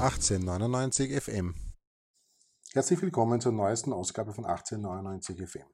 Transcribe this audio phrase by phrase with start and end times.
[0.00, 1.54] 1899 FM.
[2.72, 5.66] Herzlich willkommen zur neuesten Ausgabe von 1899 FM.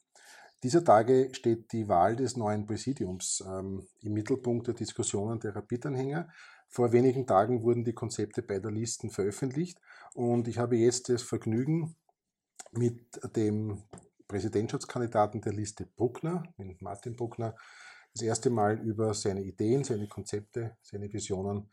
[0.65, 6.29] Dieser Tage steht die Wahl des neuen Präsidiums ähm, im Mittelpunkt der Diskussionen der Rapid-Anhänger.
[6.69, 9.79] Vor wenigen Tagen wurden die Konzepte beider Listen veröffentlicht
[10.15, 11.95] und ich habe jetzt das Vergnügen,
[12.73, 13.85] mit dem
[14.27, 17.55] Präsidentschaftskandidaten der Liste Bruckner, mit Martin Bruckner,
[18.13, 21.71] das erste Mal über seine Ideen, seine Konzepte, seine Visionen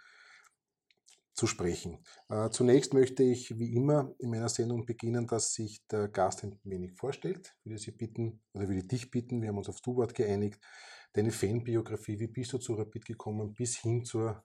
[1.34, 2.04] zu sprechen.
[2.30, 6.60] Äh, zunächst möchte ich wie immer in meiner Sendung beginnen, dass sich der Gast ein
[6.64, 7.56] wenig vorstellt.
[7.64, 10.60] Ich würde Sie bitten, oder würde dich bitten, wir haben uns auf Du-Wort geeinigt,
[11.14, 14.44] deine Fanbiografie, wie bist du zu Rapid gekommen, bis hin zur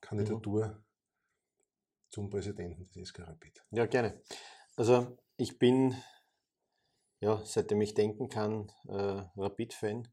[0.00, 0.84] Kandidatur mhm.
[2.10, 3.64] zum Präsidenten des SK Rapid.
[3.70, 4.20] Ja, gerne.
[4.76, 5.94] Also ich bin,
[7.20, 10.08] ja, seitdem ich denken kann, äh, Rapid-Fan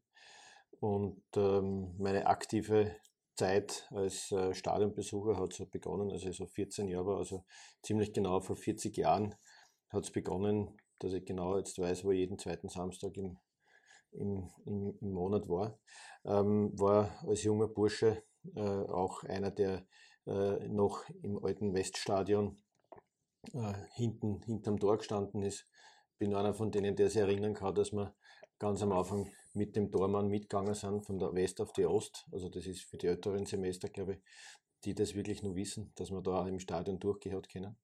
[0.80, 2.96] und ähm, meine aktive
[3.36, 7.44] Zeit als äh, Stadionbesucher hat es begonnen, also so 14 Jahre war, also
[7.82, 9.34] ziemlich genau vor 40 Jahren
[9.88, 13.38] hat es begonnen, dass ich genau jetzt weiß, wo ich jeden zweiten Samstag im,
[14.12, 15.78] im, im, im Monat war.
[16.24, 18.22] Ähm, war als junger Bursche
[18.54, 19.86] äh, auch einer, der
[20.26, 22.62] äh, noch im alten Weststadion
[23.52, 25.66] äh, hinten hinterm Tor gestanden ist.
[26.18, 28.14] Bin einer von denen, der sich erinnern kann, dass wir
[28.58, 32.26] ganz am Anfang mit dem Tormann mitgegangen sind, von der West auf die Ost.
[32.32, 34.18] Also das ist für die älteren Semester, glaube ich,
[34.84, 37.76] die das wirklich nur wissen, dass wir da im Stadion durchgehört können.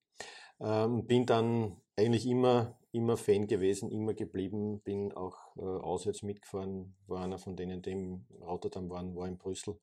[0.60, 6.94] Ähm, bin dann eigentlich immer, immer Fan gewesen, immer geblieben, bin auch äh, auswärts mitgefahren,
[7.06, 9.78] war einer von denen, die im Rotterdam waren, war in Brüssel.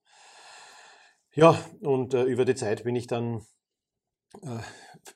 [1.33, 3.45] Ja, und äh, über die Zeit bin ich dann
[4.41, 4.59] äh,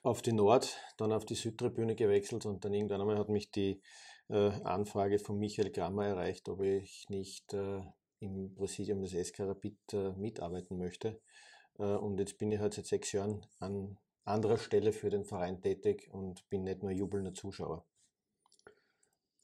[0.02, 3.80] auf die Nord, dann auf die Südtribüne gewechselt und dann irgendwann einmal hat mich die
[4.38, 7.82] Anfrage von Michael Grammer erreicht, ob ich nicht äh,
[8.20, 11.20] im Präsidium des SK Rapid äh, mitarbeiten möchte.
[11.78, 15.60] Äh, und jetzt bin ich halt seit sechs Jahren an anderer Stelle für den Verein
[15.60, 17.84] tätig und bin nicht nur jubelnder Zuschauer.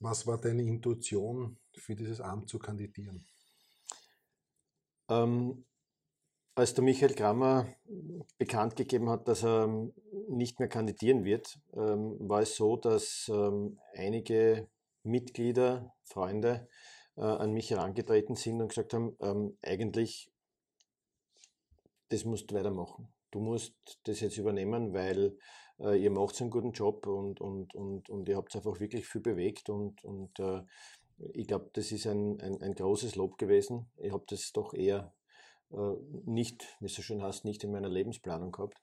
[0.01, 3.27] Was war deine Intuition für dieses Amt zu kandidieren?
[5.11, 5.65] Ähm,
[6.55, 7.67] als der Michael Grammer
[8.37, 9.93] bekannt gegeben hat, dass er ähm,
[10.29, 14.69] nicht mehr kandidieren wird, ähm, war es so, dass ähm, einige
[15.09, 16.69] Mitglieder, Freunde
[17.17, 20.31] äh, an mich herangetreten sind und gesagt haben, ähm, eigentlich,
[22.09, 23.13] das musst du weitermachen.
[23.31, 23.75] Du musst
[24.05, 25.37] das jetzt übernehmen, weil
[25.81, 29.21] äh, ihr macht einen guten Job und, und, und, und ihr habt einfach wirklich viel
[29.21, 30.63] bewegt und, und äh,
[31.33, 33.91] ich glaube, das ist ein, ein, ein, großes Lob gewesen.
[33.97, 35.13] Ich habe das doch eher
[35.73, 38.81] äh, nicht, wie es so schön heißt, nicht in meiner Lebensplanung gehabt.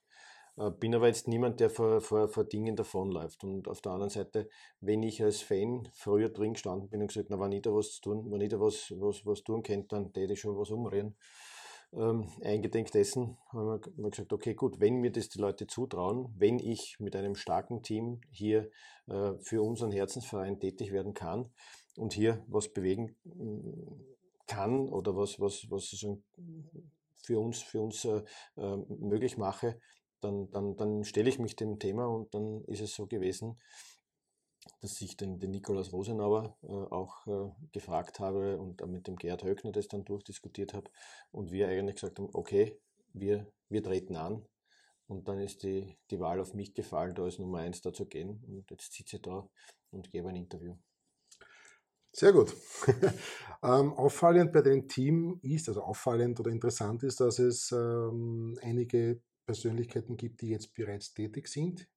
[0.56, 3.44] Äh, bin aber jetzt niemand, der vor, vor, vor Dingen davonläuft.
[3.44, 4.48] Und auf der anderen Seite,
[4.80, 7.92] wenn ich als Fan früher drin gestanden bin und gesagt, na, wenn ich da was
[7.92, 10.70] zu tun, wenn ich da was, was, was tun könnte, dann täte ich schon was
[10.70, 11.16] umrühren.
[11.92, 16.58] Ähm, eingedenk dessen haben wir gesagt, okay, gut, wenn mir das die Leute zutrauen, wenn
[16.58, 18.70] ich mit einem starken Team hier
[19.06, 21.48] äh, für unseren Herzensverein tätig werden kann
[21.96, 25.94] und hier was bewegen mm, kann oder was, was, was
[27.22, 28.22] für uns, für uns äh,
[28.56, 29.80] äh möglich mache,
[30.26, 33.58] dann, dann, dann stelle ich mich dem Thema und dann ist es so gewesen,
[34.80, 39.44] dass ich den, den Nikolaus Rosenauer äh, auch äh, gefragt habe und mit dem Gerd
[39.44, 40.90] Höckner das dann durchdiskutiert habe
[41.30, 42.78] und wir eigentlich gesagt haben, okay,
[43.12, 44.44] wir, wir treten an
[45.06, 48.06] und dann ist die, die Wahl auf mich gefallen, da als Nummer eins da zu
[48.06, 49.48] gehen und jetzt sitze ich da
[49.90, 50.74] und gebe ein Interview.
[52.12, 52.54] Sehr gut.
[53.62, 59.20] ähm, auffallend bei dem Team ist, also auffallend oder interessant ist, dass es ähm, einige
[59.46, 61.88] Persönlichkeiten gibt, die jetzt bereits tätig sind.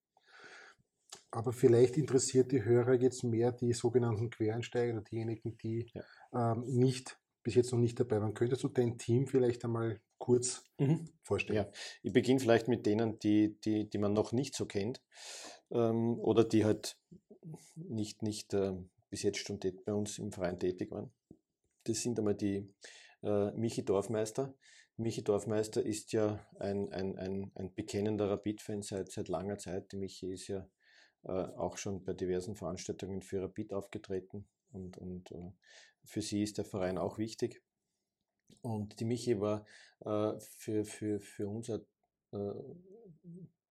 [1.32, 6.54] Aber vielleicht interessiert die Hörer jetzt mehr die sogenannten Quereinsteiger oder diejenigen, die ja.
[6.54, 8.34] ähm, nicht, bis jetzt noch nicht dabei waren.
[8.34, 11.10] Könntest du dein Team vielleicht einmal kurz mhm.
[11.24, 11.58] vorstellen?
[11.58, 11.72] Ja,
[12.02, 15.04] ich beginne vielleicht mit denen, die, die, die man noch nicht so kennt
[15.72, 16.98] ähm, oder die halt
[17.76, 18.74] nicht, nicht äh,
[19.10, 21.12] bis jetzt schon bei uns im Verein tätig waren.
[21.84, 22.74] Das sind einmal die
[23.24, 24.56] äh, Michi Dorfmeister,
[25.00, 29.94] Michi Dorfmeister ist ja ein, ein, ein, ein bekennender Rapid-Fan seit, seit langer Zeit.
[29.94, 30.68] Die Michi ist ja
[31.24, 35.52] äh, auch schon bei diversen Veranstaltungen für Rapid aufgetreten und, und äh,
[36.04, 37.64] für sie ist der Verein auch wichtig.
[38.62, 39.66] Und die Michi war
[40.02, 41.86] äh, für, für, für uns eine
[42.34, 42.54] äh,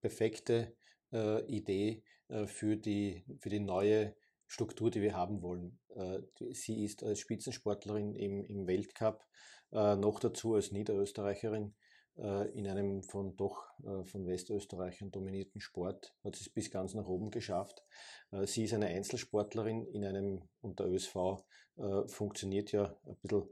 [0.01, 0.75] perfekte
[1.13, 4.17] äh, Idee äh, für, die, für die neue
[4.49, 5.79] Struktur, die wir haben wollen.
[6.53, 9.25] sie ist als Spitzensportlerin im, im Weltcup
[9.73, 11.75] äh, noch dazu als Niederösterreicherin
[12.17, 16.95] äh, in einem von doch äh, von Westösterreichern dominierten Sport hat sie es bis ganz
[16.95, 17.85] nach oben geschafft.
[18.31, 21.17] Äh, sie ist eine Einzelsportlerin in einem, und der ÖSV
[21.77, 23.49] äh, funktioniert ja ein bisschen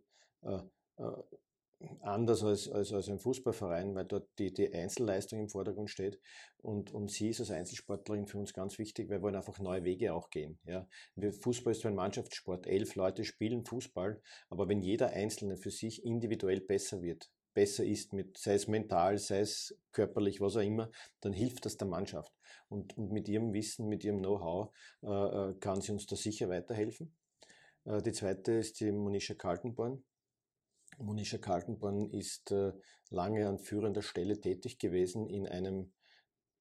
[2.01, 6.21] anders als, als, als ein Fußballverein, weil dort die, die Einzelleistung im Vordergrund steht.
[6.59, 9.85] Und, und sie ist als Einzelsportlerin für uns ganz wichtig, weil wir wollen einfach neue
[9.85, 10.59] Wege auch gehen.
[10.65, 10.87] Ja.
[11.17, 12.67] Fußball ist so ein Mannschaftssport.
[12.67, 18.13] Elf Leute spielen Fußball, aber wenn jeder Einzelne für sich individuell besser wird, besser ist,
[18.13, 20.91] mit, sei es mental, sei es körperlich, was auch immer,
[21.21, 22.33] dann hilft das der Mannschaft.
[22.69, 24.73] Und, und mit ihrem Wissen, mit ihrem Know-how
[25.03, 27.17] äh, äh kann sie uns da sicher weiterhelfen.
[27.85, 30.05] Äh, die zweite ist die Monisha Kaltenborn.
[30.99, 32.73] Monisha Kaltenborn ist äh,
[33.11, 35.93] lange an führender Stelle tätig gewesen in einem,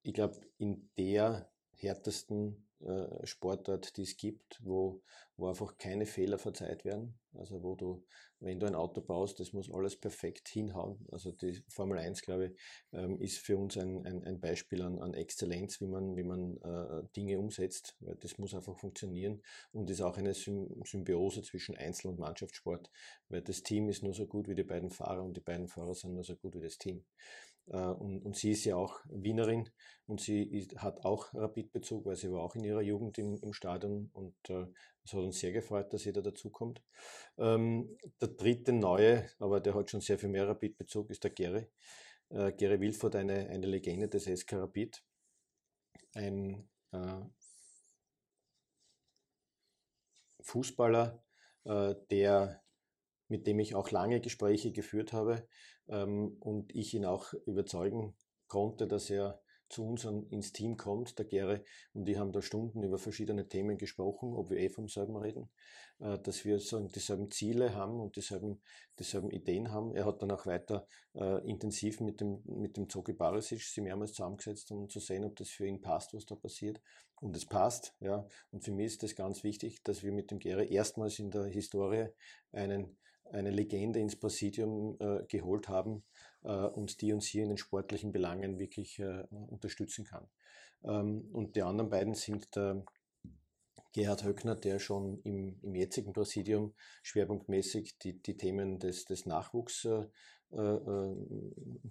[0.01, 5.01] ich glaube, in der härtesten äh, Sportart, die es gibt, wo,
[5.37, 7.17] wo einfach keine Fehler verzeiht werden.
[7.33, 8.05] Also wo du,
[8.39, 11.05] wenn du ein Auto baust, das muss alles perfekt hinhauen.
[11.11, 12.59] Also die Formel 1, glaube ich,
[12.93, 16.57] ähm, ist für uns ein, ein, ein Beispiel an, an Exzellenz, wie man, wie man
[16.57, 17.95] äh, Dinge umsetzt.
[17.99, 19.41] Weil das muss einfach funktionieren
[19.71, 22.89] und ist auch eine Symbiose zwischen Einzel- und Mannschaftssport,
[23.29, 25.93] weil das Team ist nur so gut wie die beiden Fahrer und die beiden Fahrer
[25.93, 27.03] sind nur so gut wie das Team.
[27.67, 29.69] Äh, und, und, sie ist ja auch Wienerin
[30.05, 34.09] und sie hat auch Rapid-Bezug, weil sie war auch in ihrer Jugend im, im Stadion
[34.13, 34.65] und äh,
[35.03, 36.83] es hat uns sehr gefreut, dass jeder dazukommt.
[37.37, 41.67] Ähm, der dritte neue, aber der hat schon sehr viel mehr Rapid-Bezug, ist der Gary.
[42.29, 45.03] Äh, Gary Wilford, eine, eine Legende des SK Rapid.
[46.13, 47.21] Ein äh,
[50.41, 51.23] Fußballer,
[51.65, 52.64] äh, der
[53.27, 55.47] mit dem ich auch lange Gespräche geführt habe
[55.87, 58.15] ähm, und ich ihn auch überzeugen
[58.47, 61.63] konnte, dass er zu uns an, ins Team kommt, der Gere,
[61.93, 65.49] und die haben da Stunden über verschiedene Themen gesprochen, ob wir eh vom selben reden,
[65.99, 68.61] äh, dass wir so dieselben Ziele haben und dieselben,
[68.99, 69.95] dieselben Ideen haben.
[69.95, 74.13] Er hat dann auch weiter äh, intensiv mit dem, mit dem Zoki Barisic sie mehrmals
[74.13, 76.79] zusammengesetzt, um zu sehen, ob das für ihn passt, was da passiert.
[77.21, 78.27] Und es passt, ja.
[78.51, 81.45] Und für mich ist das ganz wichtig, dass wir mit dem Gere erstmals in der
[81.45, 82.09] Historie
[82.51, 82.97] einen
[83.31, 86.03] eine Legende ins Präsidium äh, geholt haben
[86.43, 90.27] äh, und die uns hier in den sportlichen Belangen wirklich äh, unterstützen kann.
[90.83, 92.83] Ähm, und die anderen beiden sind der
[93.93, 99.85] Gerhard Höckner, der schon im, im jetzigen Präsidium schwerpunktmäßig die, die Themen des, des Nachwuchs
[99.85, 100.05] äh,
[100.51, 101.15] äh,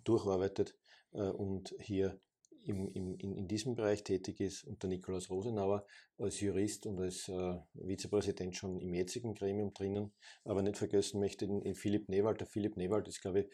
[0.04, 0.76] durcharbeitet
[1.12, 2.20] äh, und hier
[2.64, 5.86] im, im, in, diesem Bereich tätig ist und der Nikolaus Rosenauer
[6.18, 10.12] als Jurist und als äh, Vizepräsident schon im jetzigen Gremium drinnen.
[10.44, 12.40] Aber nicht vergessen möchte in, in Philipp Newald.
[12.40, 13.46] Der Philipp Newald ist, glaube ich,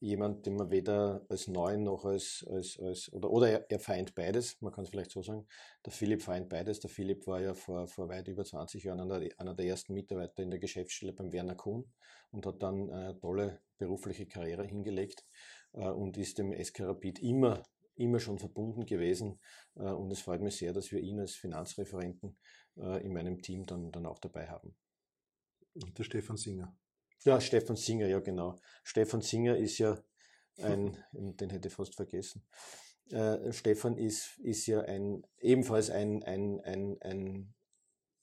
[0.00, 4.14] jemand, den man weder als Neuen noch als, als, als oder, oder er, er vereint
[4.14, 5.46] beides, man kann es vielleicht so sagen.
[5.84, 6.80] Der Philipp vereint beides.
[6.80, 10.42] Der Philipp war ja vor, vor weit über 20 Jahren einer, einer der ersten Mitarbeiter
[10.42, 11.84] in der Geschäftsstelle beim Werner Kuhn
[12.30, 15.24] und hat dann eine tolle berufliche Karriere hingelegt
[15.72, 17.62] äh, und ist dem SK Rapid immer
[17.96, 19.40] immer schon verbunden gewesen.
[19.74, 22.36] Äh, und es freut mich sehr, dass wir ihn als Finanzreferenten
[22.76, 24.76] äh, in meinem Team dann, dann auch dabei haben.
[25.74, 26.76] Und der Stefan Singer.
[27.24, 28.58] Ja, Stefan Singer, ja genau.
[28.84, 29.98] Stefan Singer ist ja
[30.58, 32.46] ein, den hätte ich fast vergessen.
[33.10, 37.54] Äh, Stefan ist, ist ja ein, ebenfalls ein, ein, ein, ein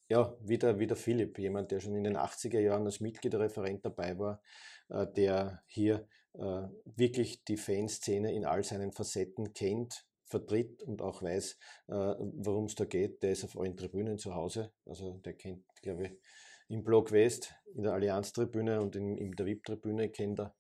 [0.10, 3.86] ja, wie der, wie der Philipp, jemand, der schon in den 80er Jahren als Mitgliederreferent
[3.86, 4.42] dabei war,
[4.90, 11.58] äh, der hier wirklich die Fanszene in all seinen Facetten kennt, vertritt und auch weiß,
[11.88, 13.22] äh, worum es da geht.
[13.22, 14.72] Der ist auf allen Tribünen zu Hause.
[14.86, 16.12] Also der kennt, glaube ich,
[16.70, 20.56] im Block West, in der Allianz-Tribüne und in, in der VIP-Tribüne kennt er,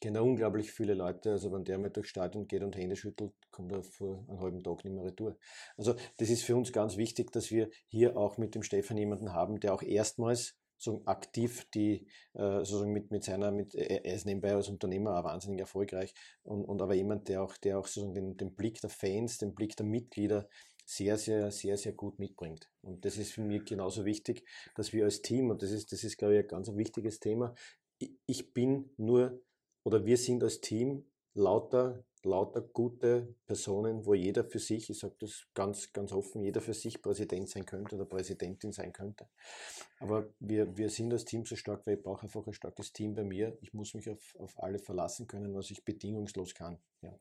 [0.00, 1.30] kennt er unglaublich viele Leute.
[1.30, 4.62] Also wenn der mal durchs Stadion geht und Hände schüttelt, kommt er vor einem halben
[4.64, 5.36] Tag nicht mehr retour.
[5.76, 9.32] Also das ist für uns ganz wichtig, dass wir hier auch mit dem Stefan jemanden
[9.32, 10.56] haben, der auch erstmals
[11.04, 15.60] aktiv die äh, sozusagen mit, mit seiner, mit, er ist nebenbei als Unternehmer auch wahnsinnig
[15.60, 19.38] erfolgreich und, und aber jemand, der auch, der auch sozusagen den, den Blick der Fans,
[19.38, 20.48] den Blick der Mitglieder
[20.84, 22.70] sehr, sehr, sehr, sehr gut mitbringt.
[22.82, 26.04] Und das ist für mich genauso wichtig, dass wir als Team, und das ist, das
[26.04, 27.54] ist, glaube ich, ein ganz wichtiges Thema,
[28.26, 29.40] ich bin nur,
[29.84, 35.16] oder wir sind als Team lauter lauter gute Personen, wo jeder für sich, ich sage
[35.20, 39.28] das ganz, ganz offen, jeder für sich Präsident sein könnte oder Präsidentin sein könnte.
[39.98, 43.14] Aber wir, wir sind als Team so stark, weil ich brauche einfach ein starkes Team
[43.14, 43.56] bei mir.
[43.60, 46.78] Ich muss mich auf, auf alle verlassen können, was ich bedingungslos kann.
[47.02, 47.18] Ja.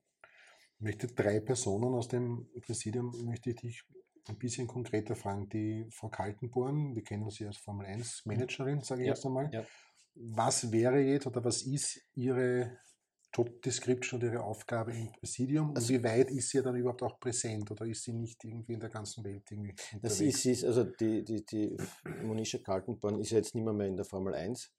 [0.76, 3.84] Ich möchte drei Personen aus dem Präsidium, möchte ich dich
[4.28, 5.50] ein bisschen konkreter fragen.
[5.50, 9.50] Die Frau Kaltenborn, wir kennen sie als Formel 1 Managerin, sage ich ja, jetzt einmal.
[9.52, 9.66] Ja.
[10.14, 12.78] Was wäre jetzt oder was ist Ihre
[13.34, 15.74] Job Description und ihre Aufgabe im Präsidium?
[15.76, 18.80] Also, wie weit ist sie dann überhaupt auch präsent oder ist sie nicht irgendwie in
[18.80, 21.78] der ganzen Welt irgendwie Das ist, ist also die, die, die
[22.24, 24.72] Monisha Kaltenborn ist ja jetzt nicht mehr, mehr in der Formel 1.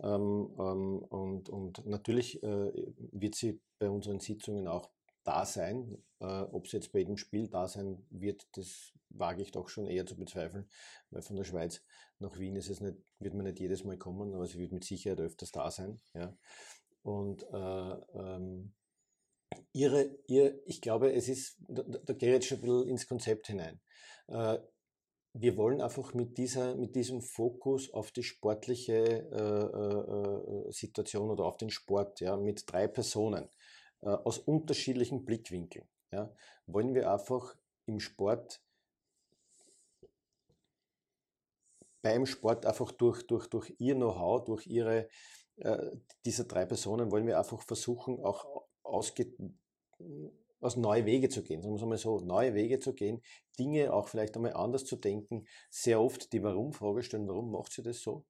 [0.00, 2.72] Ähm, ähm, und, und natürlich äh,
[3.12, 4.90] wird sie bei unseren Sitzungen auch
[5.24, 6.02] da sein.
[6.20, 9.86] Äh, ob sie jetzt bei jedem Spiel da sein wird, das wage ich doch schon
[9.86, 10.68] eher zu bezweifeln,
[11.10, 11.82] weil von der Schweiz
[12.18, 14.84] nach Wien ist es nicht, wird man nicht jedes Mal kommen, aber sie wird mit
[14.84, 16.00] Sicherheit öfters da sein.
[16.14, 16.36] Ja.
[17.08, 18.74] Und äh, ähm,
[19.72, 23.08] ihre, ihr, ich glaube, es ist, da, da gehe ich jetzt schon ein bisschen ins
[23.08, 23.80] Konzept hinein.
[24.26, 24.58] Äh,
[25.32, 31.30] wir wollen einfach mit, dieser, mit diesem Fokus auf die sportliche äh, äh, äh Situation
[31.30, 33.48] oder auf den Sport, ja, mit drei Personen
[34.02, 36.30] äh, aus unterschiedlichen Blickwinkeln, ja,
[36.66, 38.60] wollen wir einfach im Sport
[42.02, 45.08] beim Sport einfach durch, durch, durch ihr Know-how, durch ihre,
[45.60, 45.90] äh,
[46.24, 49.32] diese drei Personen wollen wir einfach versuchen, auch ausge,
[50.60, 53.22] aus neue Wege zu gehen, sagen wir es mal so, neue Wege zu gehen,
[53.58, 57.82] Dinge auch vielleicht einmal anders zu denken, sehr oft die Warum-Frage stellen, warum macht sie
[57.82, 58.24] das so?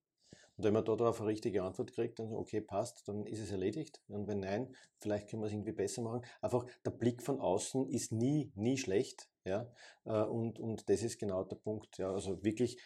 [0.59, 4.03] Und wenn man darauf eine richtige Antwort kriegt, dann okay, passt, dann ist es erledigt.
[4.09, 6.23] Und wenn nein, vielleicht können wir es irgendwie besser machen.
[6.41, 9.29] Einfach der Blick von außen ist nie, nie schlecht.
[9.45, 9.71] Ja?
[10.05, 11.97] Äh, und, und das ist genau der Punkt.
[11.99, 12.13] Ja?
[12.13, 12.77] Also wirklich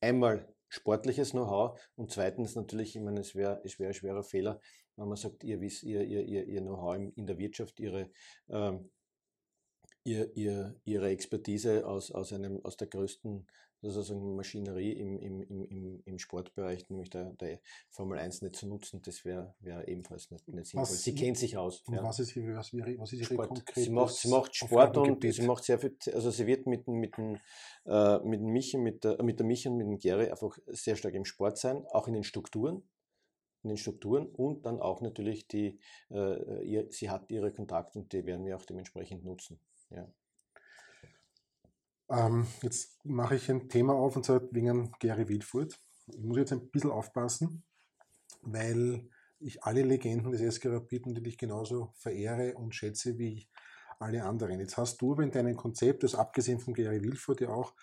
[0.00, 4.60] einmal sportliches Know-how und zweitens natürlich, ich meine, es wäre es wär ein schwerer Fehler,
[4.96, 8.10] wenn man sagt, ihr, wisst, ihr, ihr, ihr, Know-how in der Wirtschaft, ihre,
[8.48, 8.90] ähm,
[10.04, 13.46] ihr, ihr, ihre Expertise aus, aus, einem, aus der größten
[13.80, 19.02] sozusagen Maschinerie im, im, im, im Sportbereich, nämlich der, der Formel 1 nicht zu nutzen,
[19.02, 20.82] das wäre wär ebenfalls nicht, nicht sinnvoll.
[20.82, 21.82] Was, sie kennt sich aus.
[21.90, 22.02] Ja.
[22.02, 23.62] Was, ist, was, was ist ihre Sport.
[23.74, 27.18] Sie macht, sie macht Sport und sie macht sehr viel, also sie wird mit, mit,
[27.18, 27.40] mit,
[27.84, 31.14] äh, mit Michi, mit der, mit der Michi und mit dem Gary einfach sehr stark
[31.14, 32.82] im Sport sein, auch in den Strukturen
[33.64, 35.78] in den Strukturen und dann auch natürlich die,
[36.10, 39.58] äh, ihr, sie hat ihre Kontakte und die werden wir auch dementsprechend nutzen.
[39.94, 40.12] Ja.
[42.10, 45.78] Ähm, jetzt mache ich ein Thema auf und zwar wegen Gary Wildfurt.
[46.06, 47.64] Ich muss jetzt ein bisschen aufpassen,
[48.42, 49.08] weil
[49.38, 53.48] ich alle Legenden des SK Rapid natürlich genauso verehre und schätze wie
[53.98, 54.60] alle anderen.
[54.60, 57.74] Jetzt hast du in deinem Konzept, das abgesehen von Gary Wilford ja auch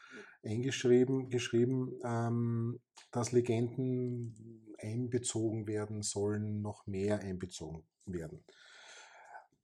[0.43, 2.79] eingeschrieben, geschrieben, ähm,
[3.11, 8.43] dass Legenden einbezogen werden sollen, noch mehr einbezogen werden.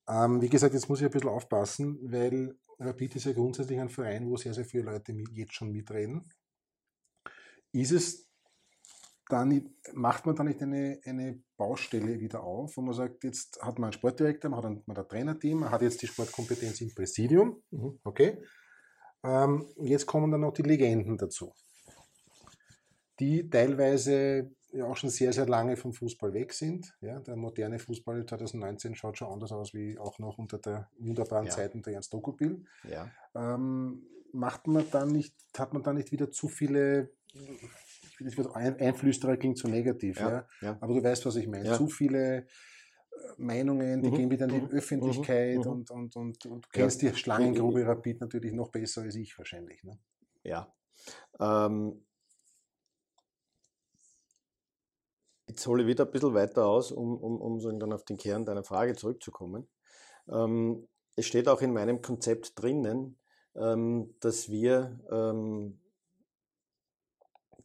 [0.10, 3.90] Ähm, wie gesagt, jetzt muss ich ein bisschen aufpassen, weil Rapid ist ja grundsätzlich ein
[3.90, 6.30] Verein, wo sehr, sehr viele Leute jetzt schon mitreden.
[7.72, 8.28] Ist es
[9.30, 13.78] dann, macht man da nicht eine, eine Baustelle wieder auf, wo man sagt, jetzt hat
[13.78, 16.80] man einen Sportdirektor, man hat ein, man hat ein Trainerteam, man hat jetzt die Sportkompetenz
[16.82, 18.00] im Präsidium, mhm.
[18.04, 18.42] okay.
[19.24, 21.54] Ähm, jetzt kommen dann noch die Legenden dazu,
[23.20, 26.95] die teilweise ja auch schon sehr, sehr lange vom Fußball weg sind.
[27.01, 31.45] Ja, der moderne Fußball 2019 schaut schon anders aus wie auch noch unter der wunderbaren
[31.45, 31.51] ja.
[31.51, 32.65] Zeit unter Jans Dokupil.
[32.89, 33.09] Ja.
[33.36, 37.12] Ähm, macht man dann nicht, hat man dann nicht wieder zu viele
[38.53, 40.77] Einflüsterer klingt zu negativ, ja, ja.
[40.81, 41.74] aber du weißt, was ich meine.
[41.74, 42.45] Zu viele äh,
[43.38, 44.15] Meinungen, die mhm.
[44.15, 44.71] gehen wieder in die mhm.
[44.71, 45.71] Öffentlichkeit mhm.
[45.71, 49.83] Und, und, und, und, du kennst die Schlangengrube Rapid natürlich noch besser als ich wahrscheinlich.
[49.83, 50.00] Ne?
[50.43, 50.74] Ja.
[51.39, 52.07] Ähm,
[55.58, 58.46] Jetzt hole ich wieder ein bisschen weiter aus, um, um, um dann auf den Kern
[58.46, 59.68] deiner Frage zurückzukommen.
[60.30, 63.18] Ähm, es steht auch in meinem Konzept drinnen,
[63.56, 65.80] ähm, dass wir ähm,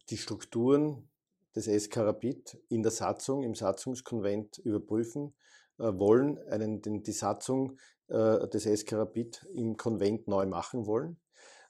[0.09, 1.07] die Strukturen
[1.55, 5.35] des SK Rapid in der Satzung, im Satzungskonvent überprüfen
[5.77, 11.19] äh, wollen, einen, den, die Satzung äh, des SK Rapid im Konvent neu machen wollen.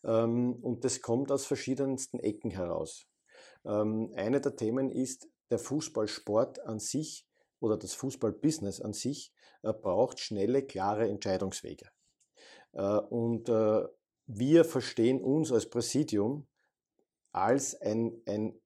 [0.05, 3.07] Ähm, und das kommt aus verschiedensten Ecken heraus.
[3.65, 7.27] Ähm, eine der Themen ist, der Fußballsport an sich
[7.59, 11.89] oder das Fußballbusiness an sich äh, braucht schnelle, klare Entscheidungswege.
[12.73, 13.83] Äh, und äh,
[14.25, 16.47] wir verstehen uns als Präsidium
[17.31, 18.59] als ein, ein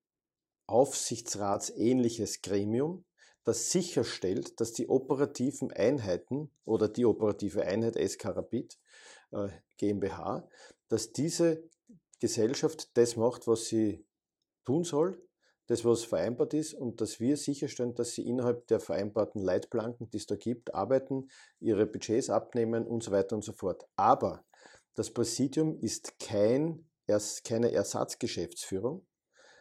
[0.67, 3.05] aufsichtsratsähnliches Gremium,
[3.43, 8.77] das sicherstellt, dass die operativen Einheiten oder die operative Einheit SK Rapid
[9.31, 10.49] äh, GmbH,
[10.89, 11.63] dass diese
[12.19, 14.05] Gesellschaft das macht, was sie
[14.65, 15.25] tun soll,
[15.67, 20.17] das, was vereinbart ist und dass wir sicherstellen, dass sie innerhalb der vereinbarten Leitplanken, die
[20.17, 23.85] es da gibt, arbeiten, ihre Budgets abnehmen und so weiter und so fort.
[23.95, 24.43] Aber
[24.95, 26.83] das Präsidium ist kein
[27.43, 29.05] keine Ersatzgeschäftsführung,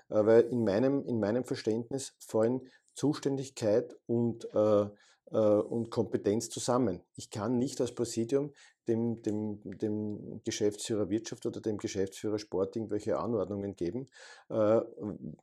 [0.08, 4.88] äh, weil in meinem, in meinem Verständnis fallen Zuständigkeit und, äh,
[5.30, 7.02] äh, und Kompetenz zusammen.
[7.14, 8.52] Ich kann nicht als Präsidium
[8.88, 14.08] dem, dem, dem Geschäftsführer Wirtschaft oder dem Geschäftsführer Sport irgendwelche Anordnungen geben,
[14.48, 14.80] äh,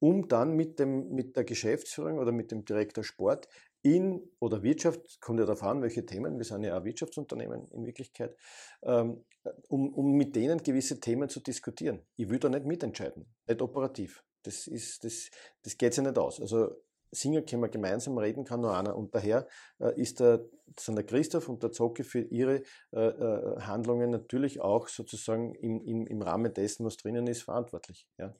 [0.00, 3.48] um dann mit, dem, mit der Geschäftsführung oder mit dem Direktor Sport
[3.82, 7.86] in oder Wirtschaft, kommt ja darauf an, welche Themen, wir sind ja auch Wirtschaftsunternehmen in
[7.86, 8.36] Wirklichkeit,
[8.82, 9.24] ähm,
[9.68, 12.00] um, um mit denen gewisse Themen zu diskutieren.
[12.16, 14.22] Ich will da nicht mitentscheiden, nicht operativ.
[14.42, 15.30] Das, ist, das,
[15.62, 16.40] das geht sich nicht aus.
[16.40, 16.76] Also
[17.10, 18.96] singen können wir gemeinsam, reden kann nur einer.
[18.96, 19.46] Und daher
[19.78, 20.44] äh, ist der,
[20.78, 25.80] sind der Christoph und der Zocke für ihre äh, äh, Handlungen natürlich auch sozusagen im,
[25.82, 28.06] im, im Rahmen dessen, was drinnen ist, verantwortlich.
[28.18, 28.34] Ja.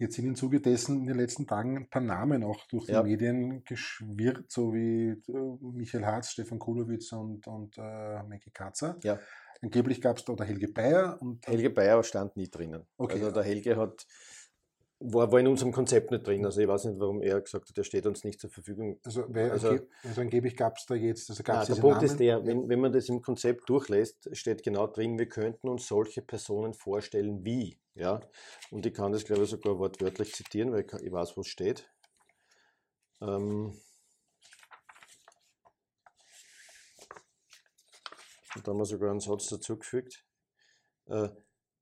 [0.00, 2.92] Jetzt sind im Zuge dessen in den letzten Tagen ein paar Namen auch durch die
[2.92, 3.02] ja.
[3.02, 8.96] Medien geschwirrt, so wie äh, Michael Harz, Stefan Kulowitz und, und äh, Maggie Katzer.
[9.02, 9.18] Ja.
[9.60, 11.20] Angeblich gab es da oder Helge Bayer.
[11.20, 12.86] Und Helge Bayer stand nie drinnen.
[12.96, 13.18] Okay.
[13.18, 14.06] Also der Helge hat
[15.00, 16.44] war, war in unserem Konzept nicht drin.
[16.44, 19.00] Also ich weiß nicht, warum er gesagt hat, er steht uns nicht zur Verfügung.
[19.02, 22.06] Also, weil, also, also angeblich gab es da jetzt, also gab es Der Punkt Namen?
[22.06, 25.88] ist der, wenn, wenn man das im Konzept durchlässt, steht genau drin, wir könnten uns
[25.88, 27.80] solche Personen vorstellen wie.
[27.94, 28.20] Ja?
[28.70, 31.48] Und ich kann das, glaube ich, sogar wortwörtlich zitieren, weil ich, ich weiß, wo es
[31.48, 31.90] steht.
[33.22, 33.80] Ähm,
[38.54, 40.26] und da haben wir sogar einen Satz dazugefügt.
[41.06, 41.30] Äh,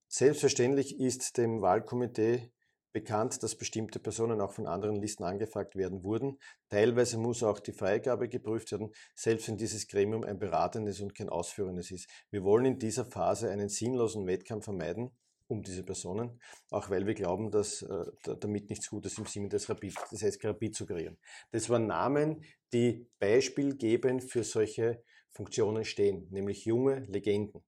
[0.07, 2.52] selbstverständlich ist dem Wahlkomitee
[2.98, 6.38] bekannt, dass bestimmte Personen auch von anderen Listen angefragt werden wurden.
[6.68, 11.28] Teilweise muss auch die Freigabe geprüft werden, selbst wenn dieses Gremium ein beratendes und kein
[11.28, 12.08] ausführendes ist.
[12.30, 15.12] Wir wollen in dieser Phase einen sinnlosen Wettkampf vermeiden
[15.50, 16.38] um diese Personen,
[16.70, 18.04] auch weil wir glauben, dass äh,
[18.40, 21.16] damit nichts Gutes im Sinne des Rapid, das heißt Rapid zu kreieren.
[21.52, 27.62] Das waren Namen, die beispielgebend für solche Funktionen stehen, nämlich junge Legenden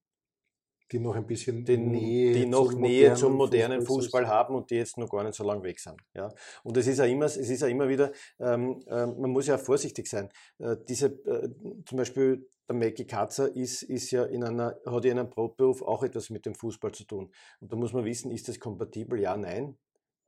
[0.91, 4.27] die noch ein bisschen die, Nähe, die noch zum, Nähe modernen zum modernen Fußball, Fußball,
[4.27, 6.01] haben und die jetzt noch gar nicht so lange weg sind.
[6.13, 6.29] Ja?
[6.63, 9.57] Und es ist ja immer, es ist ja immer wieder, ähm, äh, man muss ja
[9.57, 10.29] vorsichtig sein.
[10.59, 11.49] Äh, diese, äh,
[11.85, 15.81] zum Beispiel der Mackie Katzer ist, ist ja in einer, hat ja in einem Brotberuf
[15.81, 17.31] auch etwas mit dem Fußball zu tun.
[17.59, 19.19] Und da muss man wissen, ist das kompatibel?
[19.19, 19.77] Ja, nein.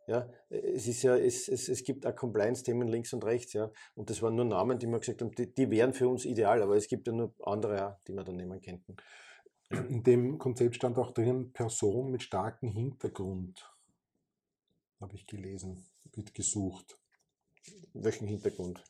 [0.05, 3.71] Ja, es ist ja, es, es, es gibt auch Compliance-Themen links und rechts, ja.
[3.95, 6.61] Und das waren nur Namen, die wir gesagt haben, die, die wären für uns ideal,
[6.61, 8.97] aber es gibt ja nur andere, die wir dann nehmen könnten.
[9.73, 13.69] In dem Konzept stand auch drin, Person mit starkem Hintergrund.
[15.01, 15.83] Habe ich gelesen,
[16.13, 16.99] wird gesucht.
[17.93, 18.83] Welchen Hintergrund?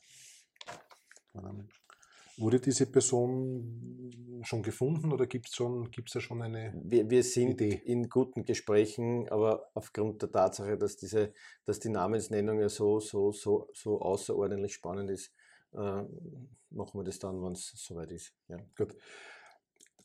[2.36, 7.22] Wurde diese Person schon gefunden oder gibt es schon, gibt's da schon eine wir, wir
[7.22, 7.80] sind Idee?
[7.84, 11.32] in guten Gesprächen, aber aufgrund der Tatsache, dass, diese,
[11.64, 15.32] dass die Namensnennung ja so, so, so, so außerordentlich spannend ist,
[15.72, 16.02] äh,
[16.70, 18.34] machen wir das dann, wenn es soweit ist.
[18.48, 18.58] Ja.
[18.76, 18.96] Gut.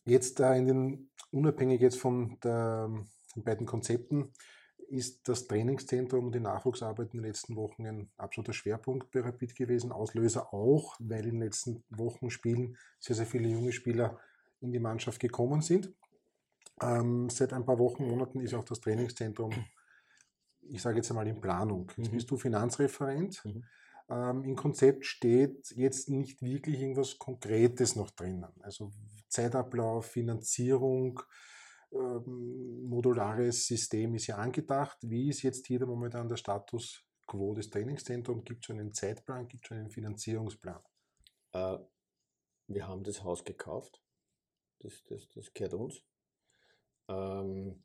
[0.10, 2.90] Jetzt in den, unabhängig jetzt von der,
[3.36, 4.32] den beiden Konzepten,
[4.90, 9.56] ist das Trainingszentrum und die Nachwuchsarbeit in den letzten Wochen ein absoluter Schwerpunkt bei Rapid
[9.56, 9.92] gewesen.
[9.92, 14.20] Auslöser auch, weil in den letzten Wochen Spielen sehr, sehr viele junge Spieler
[14.62, 15.94] in die Mannschaft gekommen sind.
[16.82, 19.52] Ähm, seit ein paar Wochen, Monaten ist auch das Trainingszentrum,
[20.62, 21.92] ich sage jetzt einmal in Planung.
[21.98, 22.16] Jetzt mhm.
[22.16, 23.44] bist du Finanzreferent.
[23.46, 23.64] Mhm.
[24.10, 28.48] Ähm, Im Konzept steht jetzt nicht wirklich irgendwas Konkretes noch drinnen.
[28.62, 28.92] Also
[29.28, 31.22] Zeitablauf, Finanzierung,
[31.92, 34.98] ähm, modulares System ist ja angedacht.
[35.02, 38.46] Wie ist jetzt hier momentan der Status quo des Trainingszentrums?
[38.46, 40.82] Gibt es schon einen Zeitplan, gibt es schon einen Finanzierungsplan?
[41.54, 41.78] Äh,
[42.68, 44.02] wir haben das Haus gekauft.
[44.80, 46.04] Das, das, das gehört uns.
[47.08, 47.84] Ähm,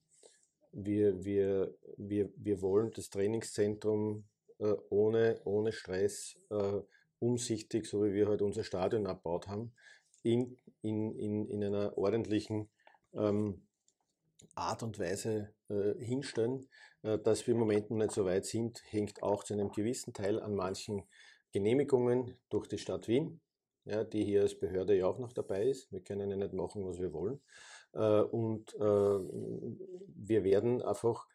[0.72, 4.24] wir, wir, wir, wir wollen das Trainingszentrum
[4.58, 6.80] ohne, ohne Stress, äh,
[7.18, 9.74] umsichtig, so wie wir halt unser Stadion abbaut haben,
[10.22, 12.70] in, in, in, in einer ordentlichen
[13.14, 13.66] ähm,
[14.54, 16.68] Art und Weise äh, hinstellen.
[17.02, 20.12] Äh, dass wir im Moment noch nicht so weit sind, hängt auch zu einem gewissen
[20.12, 21.04] Teil an manchen
[21.52, 23.40] Genehmigungen durch die Stadt Wien,
[23.84, 25.92] ja, die hier als Behörde ja auch noch dabei ist.
[25.92, 27.40] Wir können ja nicht machen, was wir wollen.
[27.92, 31.26] Äh, und äh, wir werden einfach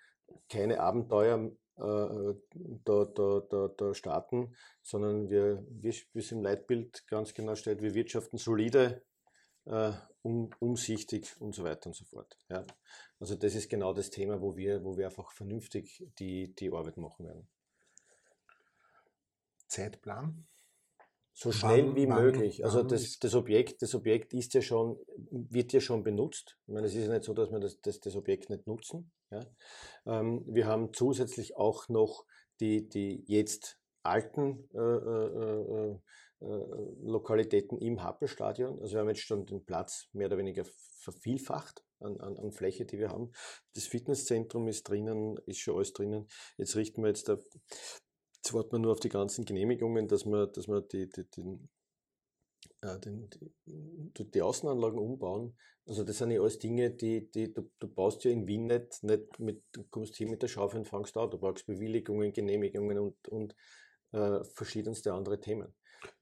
[0.50, 2.36] keine Abenteuer äh,
[2.84, 5.90] da, da, da, da starten, sondern wir, wie
[6.20, 9.04] es im Leitbild ganz genau steht, wir wirtschaften solide,
[9.66, 12.38] äh, um, umsichtig und so weiter und so fort.
[12.50, 12.66] Ja.
[13.20, 16.98] Also das ist genau das Thema, wo wir, wo wir einfach vernünftig die, die Arbeit
[16.98, 17.48] machen werden.
[19.68, 20.48] Zeitplan?
[21.42, 22.66] So schnell wann, wie wann, möglich.
[22.66, 25.00] Also das, das, Objekt, das Objekt ist ja schon,
[25.32, 26.58] wird ja schon benutzt.
[26.68, 29.10] Ich meine, es ist ja nicht so, dass wir das, das, das Objekt nicht nutzen.
[29.32, 29.46] Ja.
[30.06, 32.26] Ähm, wir haben zusätzlich auch noch
[32.60, 36.00] die, die jetzt alten äh, äh, äh,
[36.42, 38.78] äh, Lokalitäten im Happelstadion.
[38.82, 42.84] Also wir haben jetzt schon den Platz mehr oder weniger vervielfacht an, an, an Fläche,
[42.84, 43.32] die wir haben.
[43.76, 46.28] Das Fitnesszentrum ist drinnen, ist schon alles drinnen.
[46.58, 47.38] Jetzt richten wir jetzt da,
[48.40, 51.70] jetzt warten wir nur auf die ganzen Genehmigungen, dass wir, dass wir die, die, den,
[52.82, 53.30] äh, den,
[53.66, 55.58] die, die, Außenanlagen umbauen.
[55.86, 59.04] Also das sind ja alles Dinge, die, die du, du baust ja in Wien nicht,
[59.04, 61.30] nicht mit, du kommst hier mit der Schaufel und fangst an.
[61.30, 63.56] Du brauchst Bewilligungen, Genehmigungen und, und
[64.12, 65.74] äh, verschiedenste andere Themen.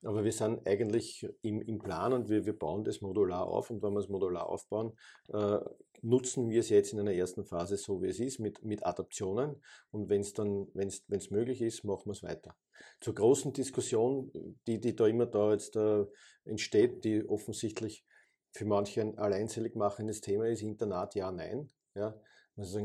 [0.03, 3.69] Aber wir sind eigentlich im, im Plan und wir, wir bauen das modular auf.
[3.69, 4.97] Und wenn wir es modular aufbauen,
[5.29, 5.59] äh,
[6.01, 9.61] nutzen wir es jetzt in einer ersten Phase so, wie es ist, mit, mit Adaptionen.
[9.91, 12.55] Und wenn es dann, wenn es möglich ist, machen wir es weiter.
[13.01, 14.31] Zur großen Diskussion,
[14.67, 16.05] die, die da immer da jetzt äh,
[16.45, 18.05] entsteht, die offensichtlich
[18.51, 21.69] für manche ein alleinselig machendes Thema ist, Internat ja, nein.
[21.95, 22.19] Ja,
[22.55, 22.75] das,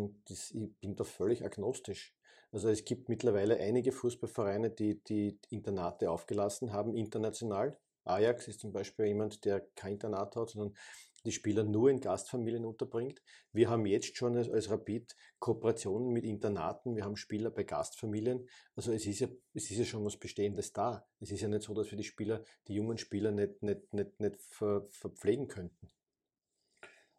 [0.50, 2.14] ich bin da völlig agnostisch.
[2.52, 7.78] Also es gibt mittlerweile einige Fußballvereine, die die Internate aufgelassen haben, international.
[8.04, 10.76] Ajax ist zum Beispiel jemand, der kein Internat hat, sondern
[11.24, 13.22] die Spieler nur in Gastfamilien unterbringt.
[13.52, 18.46] Wir haben jetzt schon als Rapid Kooperationen mit Internaten, wir haben Spieler bei Gastfamilien.
[18.74, 21.06] Also es ist ja, es ist ja schon was Bestehendes da.
[21.20, 24.20] Es ist ja nicht so, dass wir die Spieler, die jungen Spieler nicht, nicht, nicht,
[24.20, 25.88] nicht ver, verpflegen könnten.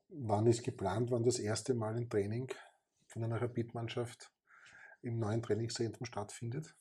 [0.09, 2.51] Wann ist geplant, wann das erste Mal ein Training
[3.07, 4.31] von einer Rapid-Mannschaft
[5.03, 6.75] im neuen Trainingszentrum stattfindet?